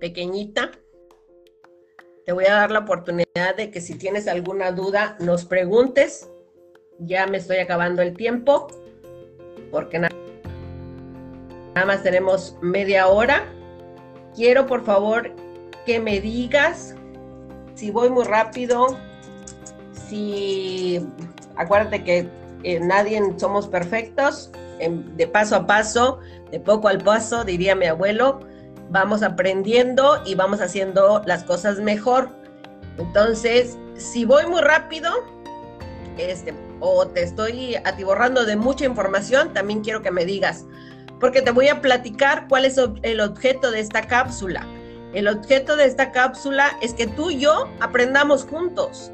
pequeñita. 0.00 0.70
Te 2.24 2.32
voy 2.32 2.46
a 2.46 2.54
dar 2.54 2.70
la 2.70 2.80
oportunidad 2.80 3.54
de 3.54 3.70
que 3.70 3.82
si 3.82 3.96
tienes 3.96 4.28
alguna 4.28 4.72
duda 4.72 5.16
nos 5.20 5.44
preguntes 5.44 6.30
ya 6.98 7.26
me 7.26 7.38
estoy 7.38 7.58
acabando 7.58 8.02
el 8.02 8.16
tiempo, 8.16 8.68
porque 9.70 9.98
nada, 9.98 10.14
más 11.86 12.02
tenemos 12.02 12.56
media 12.60 13.08
hora. 13.08 13.44
Quiero 14.34 14.66
por 14.66 14.84
favor 14.84 15.32
que 15.86 16.00
me 16.00 16.20
digas 16.20 16.94
si 17.74 17.90
voy 17.90 18.10
muy 18.10 18.24
rápido, 18.24 18.96
si 20.08 21.06
acuérdate 21.56 22.04
que 22.04 22.28
eh, 22.62 22.80
nadie 22.80 23.20
somos 23.36 23.66
perfectos, 23.66 24.50
de 24.78 25.26
paso 25.28 25.56
a 25.56 25.66
paso, 25.66 26.18
de 26.50 26.60
poco 26.60 26.88
al 26.88 26.98
paso, 26.98 27.44
diría 27.44 27.74
mi 27.74 27.86
abuelo, 27.86 28.40
vamos 28.90 29.22
aprendiendo 29.22 30.22
y 30.26 30.34
vamos 30.34 30.60
haciendo 30.60 31.22
las 31.26 31.44
cosas 31.44 31.78
mejor. 31.78 32.28
Entonces, 32.98 33.78
si 33.96 34.24
voy 34.24 34.46
muy 34.46 34.60
rápido, 34.60 35.10
este, 36.18 36.54
o 36.80 37.06
te 37.06 37.22
estoy 37.22 37.76
atiborrando 37.76 38.44
de 38.44 38.56
mucha 38.56 38.84
información, 38.84 39.52
también 39.52 39.82
quiero 39.82 40.02
que 40.02 40.10
me 40.10 40.24
digas, 40.24 40.64
porque 41.20 41.42
te 41.42 41.50
voy 41.50 41.68
a 41.68 41.80
platicar 41.80 42.46
cuál 42.48 42.64
es 42.64 42.78
el 43.02 43.20
objeto 43.20 43.70
de 43.70 43.80
esta 43.80 44.06
cápsula. 44.06 44.66
El 45.12 45.28
objeto 45.28 45.76
de 45.76 45.84
esta 45.86 46.10
cápsula 46.10 46.76
es 46.82 46.92
que 46.92 47.06
tú 47.06 47.30
y 47.30 47.38
yo 47.38 47.68
aprendamos 47.80 48.44
juntos. 48.44 49.12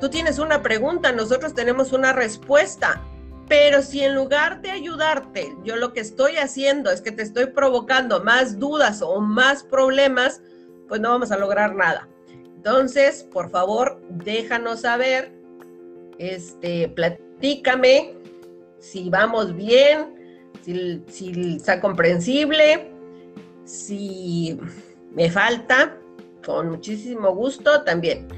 Tú 0.00 0.10
tienes 0.10 0.38
una 0.38 0.62
pregunta, 0.62 1.12
nosotros 1.12 1.54
tenemos 1.54 1.92
una 1.92 2.12
respuesta. 2.12 3.02
Pero 3.48 3.82
si 3.82 4.04
en 4.04 4.14
lugar 4.14 4.60
de 4.60 4.70
ayudarte, 4.70 5.56
yo 5.64 5.74
lo 5.74 5.92
que 5.92 5.98
estoy 5.98 6.36
haciendo 6.36 6.90
es 6.90 7.00
que 7.00 7.10
te 7.10 7.22
estoy 7.22 7.46
provocando 7.46 8.22
más 8.22 8.60
dudas 8.60 9.02
o 9.02 9.20
más 9.20 9.64
problemas, 9.64 10.40
pues 10.86 11.00
no 11.00 11.08
vamos 11.10 11.32
a 11.32 11.36
lograr 11.36 11.74
nada. 11.74 12.06
Entonces, 12.54 13.24
por 13.24 13.50
favor, 13.50 14.00
déjanos 14.08 14.82
saber 14.82 15.39
este, 16.20 16.86
platícame 16.88 18.12
si 18.78 19.08
vamos 19.08 19.56
bien, 19.56 20.14
si, 20.62 21.56
está 21.56 21.80
comprensible, 21.80 22.90
si 23.64 24.58
me 25.14 25.30
falta, 25.30 25.96
con 26.44 26.70
muchísimo 26.70 27.34
gusto 27.34 27.84
también. 27.84 28.28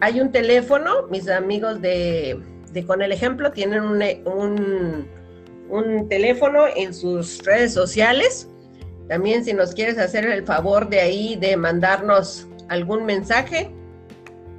Hay 0.00 0.20
un 0.20 0.30
teléfono, 0.30 1.08
mis 1.10 1.28
amigos 1.28 1.80
de, 1.80 2.40
Con 2.86 3.02
el 3.02 3.10
Ejemplo 3.10 3.50
tienen 3.50 3.82
un, 3.82 4.00
un, 4.24 5.08
un, 5.68 6.08
teléfono 6.08 6.66
en 6.76 6.94
sus 6.94 7.42
redes 7.44 7.74
sociales. 7.74 8.48
También 9.08 9.44
si 9.44 9.54
nos 9.54 9.74
quieres 9.74 9.98
hacer 9.98 10.24
el 10.24 10.44
favor 10.44 10.88
de 10.88 11.00
ahí 11.00 11.34
de 11.34 11.56
mandarnos 11.56 12.46
algún 12.68 13.04
mensaje, 13.06 13.72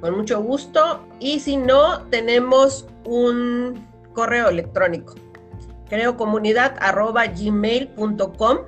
con 0.00 0.16
mucho 0.16 0.42
gusto. 0.42 1.04
Y 1.18 1.40
si 1.40 1.56
no, 1.56 2.02
tenemos 2.06 2.86
un 3.04 3.84
correo 4.14 4.48
electrónico, 4.48 5.14
creo 5.88 6.16
comunidad 6.16 6.76
arroba 6.80 7.26
gmail.com. 7.26 8.58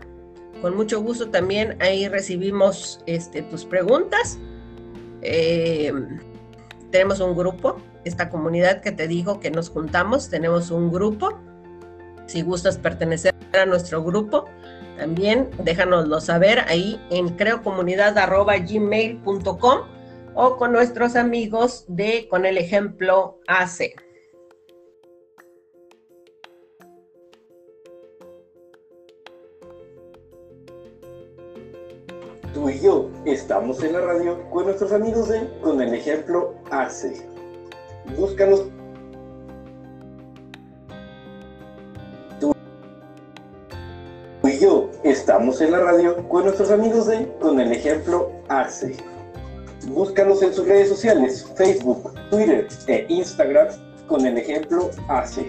Con 0.60 0.76
mucho 0.76 1.00
gusto 1.02 1.30
también 1.30 1.76
ahí 1.80 2.08
recibimos 2.08 3.00
este, 3.06 3.42
tus 3.42 3.64
preguntas. 3.64 4.38
Eh, 5.22 5.92
tenemos 6.90 7.20
un 7.20 7.34
grupo, 7.34 7.78
esta 8.04 8.28
comunidad 8.28 8.80
que 8.80 8.92
te 8.92 9.08
digo 9.08 9.40
que 9.40 9.50
nos 9.50 9.70
juntamos, 9.70 10.28
tenemos 10.28 10.70
un 10.70 10.92
grupo. 10.92 11.40
Si 12.26 12.42
gustas 12.42 12.76
pertenecer 12.78 13.34
a 13.60 13.66
nuestro 13.66 14.04
grupo, 14.04 14.44
también 14.96 15.50
déjanoslo 15.64 16.20
saber 16.20 16.60
ahí 16.68 17.04
en 17.10 17.30
creocomunidad.gmail.com 17.30 19.78
o 20.34 20.56
con 20.56 20.72
nuestros 20.72 21.16
amigos 21.16 21.84
de 21.88 22.28
Con 22.28 22.46
el 22.46 22.58
Ejemplo 22.58 23.38
AC. 23.46 23.94
Tú 32.54 32.68
y 32.68 32.80
yo 32.80 33.10
estamos 33.24 33.82
en 33.82 33.94
la 33.94 34.00
radio 34.00 34.48
con 34.50 34.66
nuestros 34.66 34.92
amigos 34.92 35.28
de 35.28 35.48
Con 35.62 35.80
el 35.80 35.94
Ejemplo 35.94 36.54
AC. 36.70 37.12
Búscanos. 38.16 38.66
Estamos 45.12 45.60
en 45.60 45.72
la 45.72 45.80
radio 45.80 46.28
con 46.28 46.44
nuestros 46.44 46.70
amigos 46.70 47.06
de 47.08 47.26
Con 47.40 47.58
el 47.58 47.72
Ejemplo 47.72 48.30
AC. 48.48 49.11
Búscanos 49.88 50.40
en 50.42 50.54
sus 50.54 50.66
redes 50.66 50.88
sociales, 50.88 51.44
Facebook, 51.56 52.14
Twitter 52.30 52.68
e 52.86 53.04
Instagram 53.08 53.66
con 54.06 54.24
el 54.24 54.38
ejemplo 54.38 54.90
AC 55.08 55.44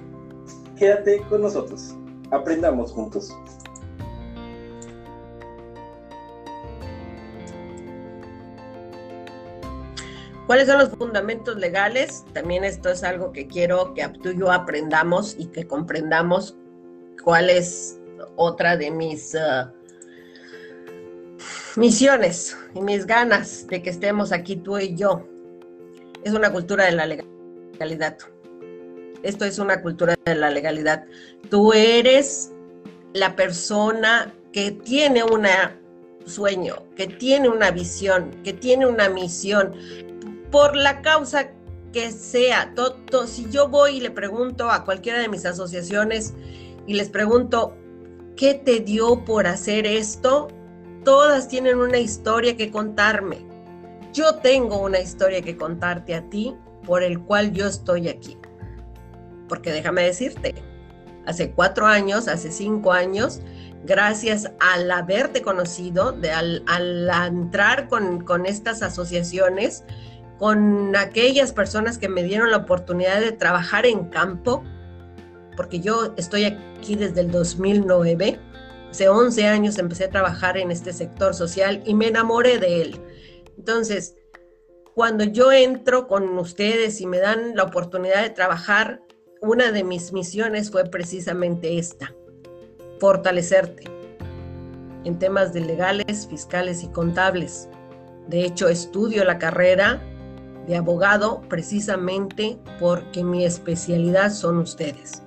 Quédate 0.76 1.20
con 1.28 1.42
nosotros. 1.42 1.96
Aprendamos 2.30 2.92
juntos. 2.92 3.36
¿Cuáles 10.46 10.68
son 10.68 10.78
los 10.78 10.90
fundamentos 10.90 11.56
legales? 11.56 12.24
También 12.32 12.62
esto 12.64 12.88
es 12.88 13.04
algo 13.04 13.32
que 13.32 13.46
quiero 13.46 13.92
que 13.92 14.08
tú 14.22 14.30
y 14.30 14.38
yo 14.38 14.50
aprendamos 14.50 15.36
y 15.38 15.48
que 15.48 15.66
comprendamos 15.66 16.56
cuál 17.22 17.50
es 17.50 17.98
otra 18.36 18.76
de 18.76 18.90
mis 18.90 19.34
uh, 19.34 19.68
misiones 21.76 22.56
y 22.74 22.80
mis 22.80 23.06
ganas 23.06 23.66
de 23.68 23.82
que 23.82 23.90
estemos 23.90 24.32
aquí 24.32 24.56
tú 24.56 24.78
y 24.78 24.94
yo. 24.94 25.26
es 26.24 26.32
una 26.32 26.52
cultura 26.52 26.84
de 26.86 26.92
la 26.92 27.06
legalidad. 27.06 28.18
Esto 29.22 29.44
es 29.44 29.58
una 29.58 29.80
cultura 29.82 30.14
de 30.24 30.34
la 30.34 30.50
legalidad. 30.50 31.04
Tú 31.50 31.72
eres 31.72 32.52
la 33.14 33.34
persona 33.34 34.32
que 34.52 34.72
tiene 34.72 35.22
un 35.22 35.46
sueño, 36.24 36.76
que 36.96 37.06
tiene 37.06 37.48
una 37.48 37.70
visión, 37.70 38.30
que 38.44 38.52
tiene 38.52 38.86
una 38.86 39.08
misión, 39.08 39.74
por 40.50 40.76
la 40.76 41.02
causa 41.02 41.50
que 41.92 42.10
sea. 42.10 42.72
Todo, 42.74 43.26
si 43.26 43.48
yo 43.50 43.68
voy 43.68 43.96
y 43.96 44.00
le 44.00 44.10
pregunto 44.10 44.70
a 44.70 44.84
cualquiera 44.84 45.18
de 45.20 45.28
mis 45.28 45.44
asociaciones 45.46 46.34
y 46.88 46.94
les 46.94 47.10
pregunto, 47.10 47.76
¿qué 48.34 48.54
te 48.54 48.80
dio 48.80 49.22
por 49.26 49.46
hacer 49.46 49.86
esto? 49.86 50.48
Todas 51.04 51.46
tienen 51.46 51.76
una 51.76 51.98
historia 51.98 52.56
que 52.56 52.70
contarme. 52.70 53.46
Yo 54.14 54.36
tengo 54.36 54.80
una 54.80 54.98
historia 54.98 55.42
que 55.42 55.54
contarte 55.54 56.14
a 56.14 56.22
ti 56.30 56.56
por 56.86 57.02
el 57.02 57.20
cual 57.20 57.52
yo 57.52 57.66
estoy 57.66 58.08
aquí. 58.08 58.38
Porque 59.50 59.70
déjame 59.70 60.04
decirte, 60.04 60.54
hace 61.26 61.52
cuatro 61.52 61.86
años, 61.86 62.26
hace 62.26 62.50
cinco 62.50 62.90
años, 62.92 63.42
gracias 63.84 64.50
al 64.58 64.90
haberte 64.90 65.42
conocido, 65.42 66.12
de, 66.12 66.30
al, 66.30 66.64
entrar 67.26 67.86
con, 67.88 68.24
con 68.24 68.46
estas 68.46 68.80
asociaciones, 68.80 69.84
con 70.38 70.96
aquellas 70.96 71.52
personas 71.52 71.98
que 71.98 72.08
me 72.08 72.22
dieron 72.22 72.50
la 72.50 72.56
oportunidad 72.56 73.20
de 73.20 73.32
trabajar 73.32 73.84
en 73.84 74.06
campo, 74.06 74.64
porque 75.58 75.80
yo 75.80 76.14
estoy 76.16 76.44
aquí 76.44 76.94
desde 76.94 77.20
el 77.20 77.32
2009, 77.32 78.38
hace 78.92 79.08
11 79.08 79.44
años 79.48 79.76
empecé 79.78 80.04
a 80.04 80.08
trabajar 80.08 80.56
en 80.56 80.70
este 80.70 80.92
sector 80.92 81.34
social 81.34 81.82
y 81.84 81.94
me 81.94 82.06
enamoré 82.06 82.58
de 82.58 82.80
él. 82.80 83.00
Entonces, 83.56 84.14
cuando 84.94 85.24
yo 85.24 85.50
entro 85.50 86.06
con 86.06 86.38
ustedes 86.38 87.00
y 87.00 87.06
me 87.06 87.18
dan 87.18 87.56
la 87.56 87.64
oportunidad 87.64 88.22
de 88.22 88.30
trabajar, 88.30 89.02
una 89.42 89.72
de 89.72 89.82
mis 89.82 90.12
misiones 90.12 90.70
fue 90.70 90.84
precisamente 90.84 91.76
esta, 91.76 92.14
fortalecerte 93.00 93.82
en 95.02 95.18
temas 95.18 95.52
de 95.52 95.62
legales, 95.62 96.28
fiscales 96.28 96.84
y 96.84 96.88
contables. 96.90 97.68
De 98.28 98.44
hecho, 98.44 98.68
estudio 98.68 99.24
la 99.24 99.40
carrera 99.40 100.00
de 100.68 100.76
abogado 100.76 101.40
precisamente 101.48 102.60
porque 102.78 103.24
mi 103.24 103.44
especialidad 103.44 104.30
son 104.30 104.58
ustedes. 104.58 105.24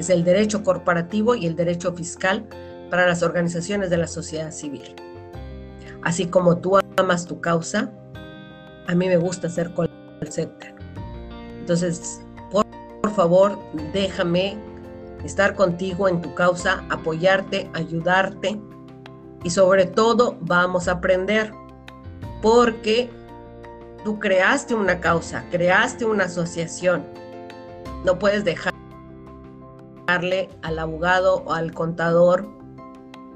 Es 0.00 0.10
el 0.10 0.24
derecho 0.24 0.64
corporativo 0.64 1.34
y 1.34 1.46
el 1.46 1.54
derecho 1.54 1.92
fiscal 1.92 2.46
para 2.90 3.06
las 3.06 3.22
organizaciones 3.22 3.90
de 3.90 3.98
la 3.98 4.06
sociedad 4.06 4.50
civil. 4.50 4.94
Así 6.02 6.26
como 6.26 6.58
tú 6.58 6.78
amas 6.96 7.26
tu 7.26 7.40
causa, 7.40 7.92
a 8.86 8.94
mí 8.94 9.08
me 9.08 9.16
gusta 9.16 9.48
ser 9.48 9.72
call. 9.74 9.90
Entonces, 11.60 12.20
por, 12.50 12.66
favor, 13.14 13.58
déjame 13.92 14.56
estar 15.24 15.54
contigo 15.54 16.08
en 16.08 16.20
tu 16.20 16.34
causa, 16.34 16.84
apoyarte, 16.88 17.70
ayudarte 17.74 18.60
y 19.44 19.50
sobre 19.50 19.86
todo 19.86 20.36
vamos 20.40 20.88
a 20.88 20.92
aprender 20.92 21.52
porque 22.42 23.10
Tú 24.04 24.18
creaste 24.18 24.74
una 24.74 24.98
causa, 24.98 25.44
creaste 25.50 26.06
una 26.06 26.24
asociación. 26.24 27.04
No 28.04 28.18
puedes 28.18 28.44
dejarle 30.10 30.48
al 30.62 30.76
abogado 30.80 31.44
o 31.46 31.52
al 31.52 31.72
contador 31.72 32.48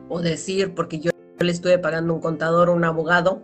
o 0.09 0.20
decir, 0.20 0.75
porque 0.75 0.99
yo 0.99 1.12
le 1.39 1.53
estuve 1.53 1.79
pagando 1.79 2.14
un 2.14 2.20
contador 2.20 2.68
o 2.68 2.75
un 2.75 2.83
abogado, 2.83 3.43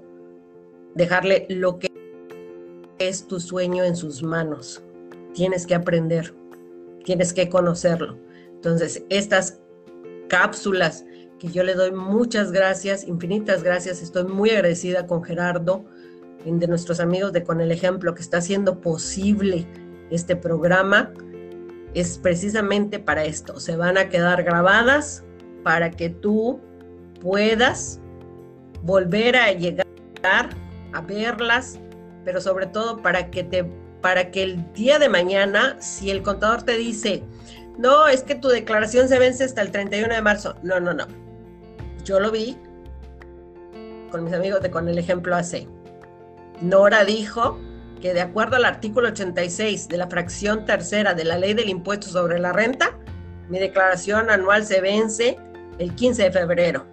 dejarle 0.96 1.46
lo 1.48 1.78
que 1.78 1.88
es 2.98 3.28
tu 3.28 3.38
sueño 3.38 3.84
en 3.84 3.94
sus 3.94 4.24
manos. 4.24 4.82
Tienes 5.32 5.64
que 5.64 5.76
aprender, 5.76 6.34
tienes 7.04 7.32
que 7.32 7.48
conocerlo. 7.48 8.18
Entonces, 8.52 9.04
estas 9.10 9.60
cápsulas 10.28 11.04
que 11.38 11.48
yo 11.48 11.62
le 11.62 11.74
doy 11.74 11.92
muchas 11.92 12.50
gracias, 12.50 13.06
infinitas 13.06 13.62
gracias, 13.62 14.02
estoy 14.02 14.24
muy 14.24 14.50
agradecida 14.50 15.06
con 15.06 15.22
Gerardo 15.22 15.84
de 16.44 16.66
nuestros 16.66 16.98
amigos 16.98 17.32
de 17.32 17.44
Con 17.44 17.60
el 17.60 17.70
Ejemplo 17.70 18.12
que 18.12 18.22
está 18.22 18.38
haciendo 18.38 18.80
posible 18.80 19.68
este 20.10 20.34
programa 20.34 21.12
es 21.94 22.18
precisamente 22.18 22.98
para 22.98 23.24
esto. 23.24 23.58
Se 23.60 23.76
van 23.76 23.98
a 23.98 24.08
quedar 24.08 24.42
grabadas 24.42 25.24
para 25.62 25.90
que 25.90 26.10
tú 26.10 26.60
puedas 27.20 28.00
volver 28.82 29.36
a 29.36 29.52
llegar 29.52 29.86
a 30.92 31.00
verlas, 31.02 31.78
pero 32.24 32.40
sobre 32.40 32.66
todo 32.66 32.98
para 33.02 33.30
que 33.30 33.44
te 33.44 33.64
para 34.00 34.30
que 34.30 34.42
el 34.42 34.72
día 34.72 34.98
de 34.98 35.10
mañana 35.10 35.76
si 35.78 36.10
el 36.10 36.22
contador 36.22 36.62
te 36.62 36.78
dice, 36.78 37.22
"No, 37.76 38.08
es 38.08 38.22
que 38.22 38.34
tu 38.34 38.48
declaración 38.48 39.08
se 39.08 39.18
vence 39.18 39.44
hasta 39.44 39.60
el 39.60 39.70
31 39.70 40.14
de 40.14 40.22
marzo." 40.22 40.54
No, 40.62 40.80
no, 40.80 40.94
no. 40.94 41.06
Yo 42.04 42.18
lo 42.18 42.30
vi 42.30 42.56
con 44.10 44.24
mis 44.24 44.32
amigos 44.32 44.60
de 44.62 44.70
Con 44.70 44.88
el 44.88 44.98
Ejemplo 44.98 45.36
AC 45.36 45.68
Nora 46.60 47.04
dijo 47.04 47.58
que 48.00 48.14
de 48.14 48.20
acuerdo 48.20 48.56
al 48.56 48.64
artículo 48.64 49.08
86 49.08 49.88
de 49.88 49.96
la 49.96 50.08
fracción 50.08 50.64
tercera 50.64 51.14
de 51.14 51.24
la 51.24 51.38
ley 51.38 51.54
del 51.54 51.68
impuesto 51.68 52.08
sobre 52.08 52.38
la 52.38 52.52
renta, 52.52 52.98
mi 53.48 53.58
declaración 53.58 54.30
anual 54.30 54.64
se 54.64 54.80
vence 54.80 55.38
el 55.78 55.94
15 55.94 56.24
de 56.24 56.32
febrero. 56.32 56.86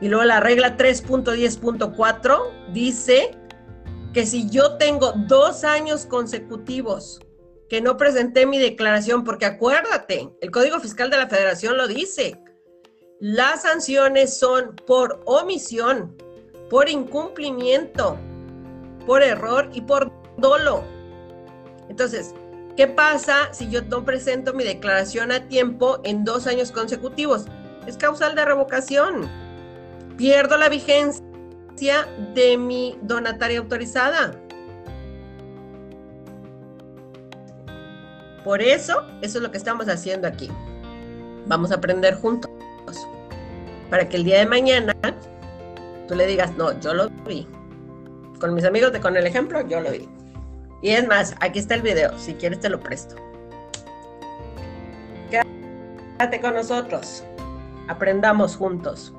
Y 0.00 0.08
luego 0.08 0.24
la 0.24 0.40
regla 0.40 0.76
3.10.4 0.76 2.72
dice 2.72 3.36
que 4.12 4.26
si 4.26 4.48
yo 4.48 4.76
tengo 4.76 5.12
dos 5.12 5.64
años 5.64 6.06
consecutivos 6.06 7.20
que 7.68 7.80
no 7.80 7.96
presenté 7.96 8.44
mi 8.44 8.58
declaración, 8.58 9.24
porque 9.24 9.46
acuérdate, 9.46 10.28
el 10.40 10.50
Código 10.50 10.78
Fiscal 10.80 11.08
de 11.08 11.16
la 11.16 11.28
Federación 11.28 11.78
lo 11.78 11.88
dice, 11.88 12.38
las 13.18 13.62
sanciones 13.62 14.36
son 14.36 14.76
por 14.86 15.22
omisión, 15.24 16.14
por 16.68 16.90
incumplimiento, 16.90 18.18
por 19.06 19.22
error 19.22 19.70
y 19.72 19.80
por 19.80 20.21
dolo. 20.36 20.84
Entonces, 21.88 22.34
¿qué 22.76 22.86
pasa 22.86 23.52
si 23.52 23.68
yo 23.68 23.82
no 23.82 24.04
presento 24.04 24.54
mi 24.54 24.64
declaración 24.64 25.32
a 25.32 25.48
tiempo 25.48 26.00
en 26.04 26.24
dos 26.24 26.46
años 26.46 26.72
consecutivos? 26.72 27.46
Es 27.86 27.96
causal 27.96 28.34
de 28.34 28.44
revocación. 28.44 29.28
Pierdo 30.16 30.56
la 30.56 30.68
vigencia 30.68 32.06
de 32.34 32.56
mi 32.56 32.98
donataria 33.02 33.58
autorizada. 33.58 34.32
Por 38.44 38.60
eso, 38.60 39.06
eso 39.20 39.38
es 39.38 39.42
lo 39.42 39.50
que 39.50 39.58
estamos 39.58 39.88
haciendo 39.88 40.26
aquí. 40.26 40.50
Vamos 41.46 41.70
a 41.70 41.76
aprender 41.76 42.14
juntos. 42.14 42.50
Para 43.90 44.08
que 44.08 44.16
el 44.16 44.24
día 44.24 44.38
de 44.38 44.46
mañana 44.46 44.94
tú 46.08 46.14
le 46.14 46.26
digas, 46.26 46.56
no, 46.56 46.78
yo 46.80 46.94
lo 46.94 47.10
vi 47.26 47.46
con 48.42 48.54
mis 48.54 48.64
amigos 48.64 48.90
Con 49.00 49.16
el 49.16 49.24
Ejemplo, 49.26 49.66
yo 49.68 49.80
lo 49.80 49.92
vi. 49.92 50.08
Y 50.82 50.90
es 50.90 51.06
más, 51.06 51.34
aquí 51.40 51.60
está 51.60 51.76
el 51.76 51.82
video, 51.82 52.18
si 52.18 52.34
quieres 52.34 52.60
te 52.60 52.68
lo 52.68 52.80
presto. 52.80 53.14
Quédate 55.30 56.40
con 56.40 56.54
nosotros, 56.54 57.24
aprendamos 57.88 58.56
juntos. 58.56 59.14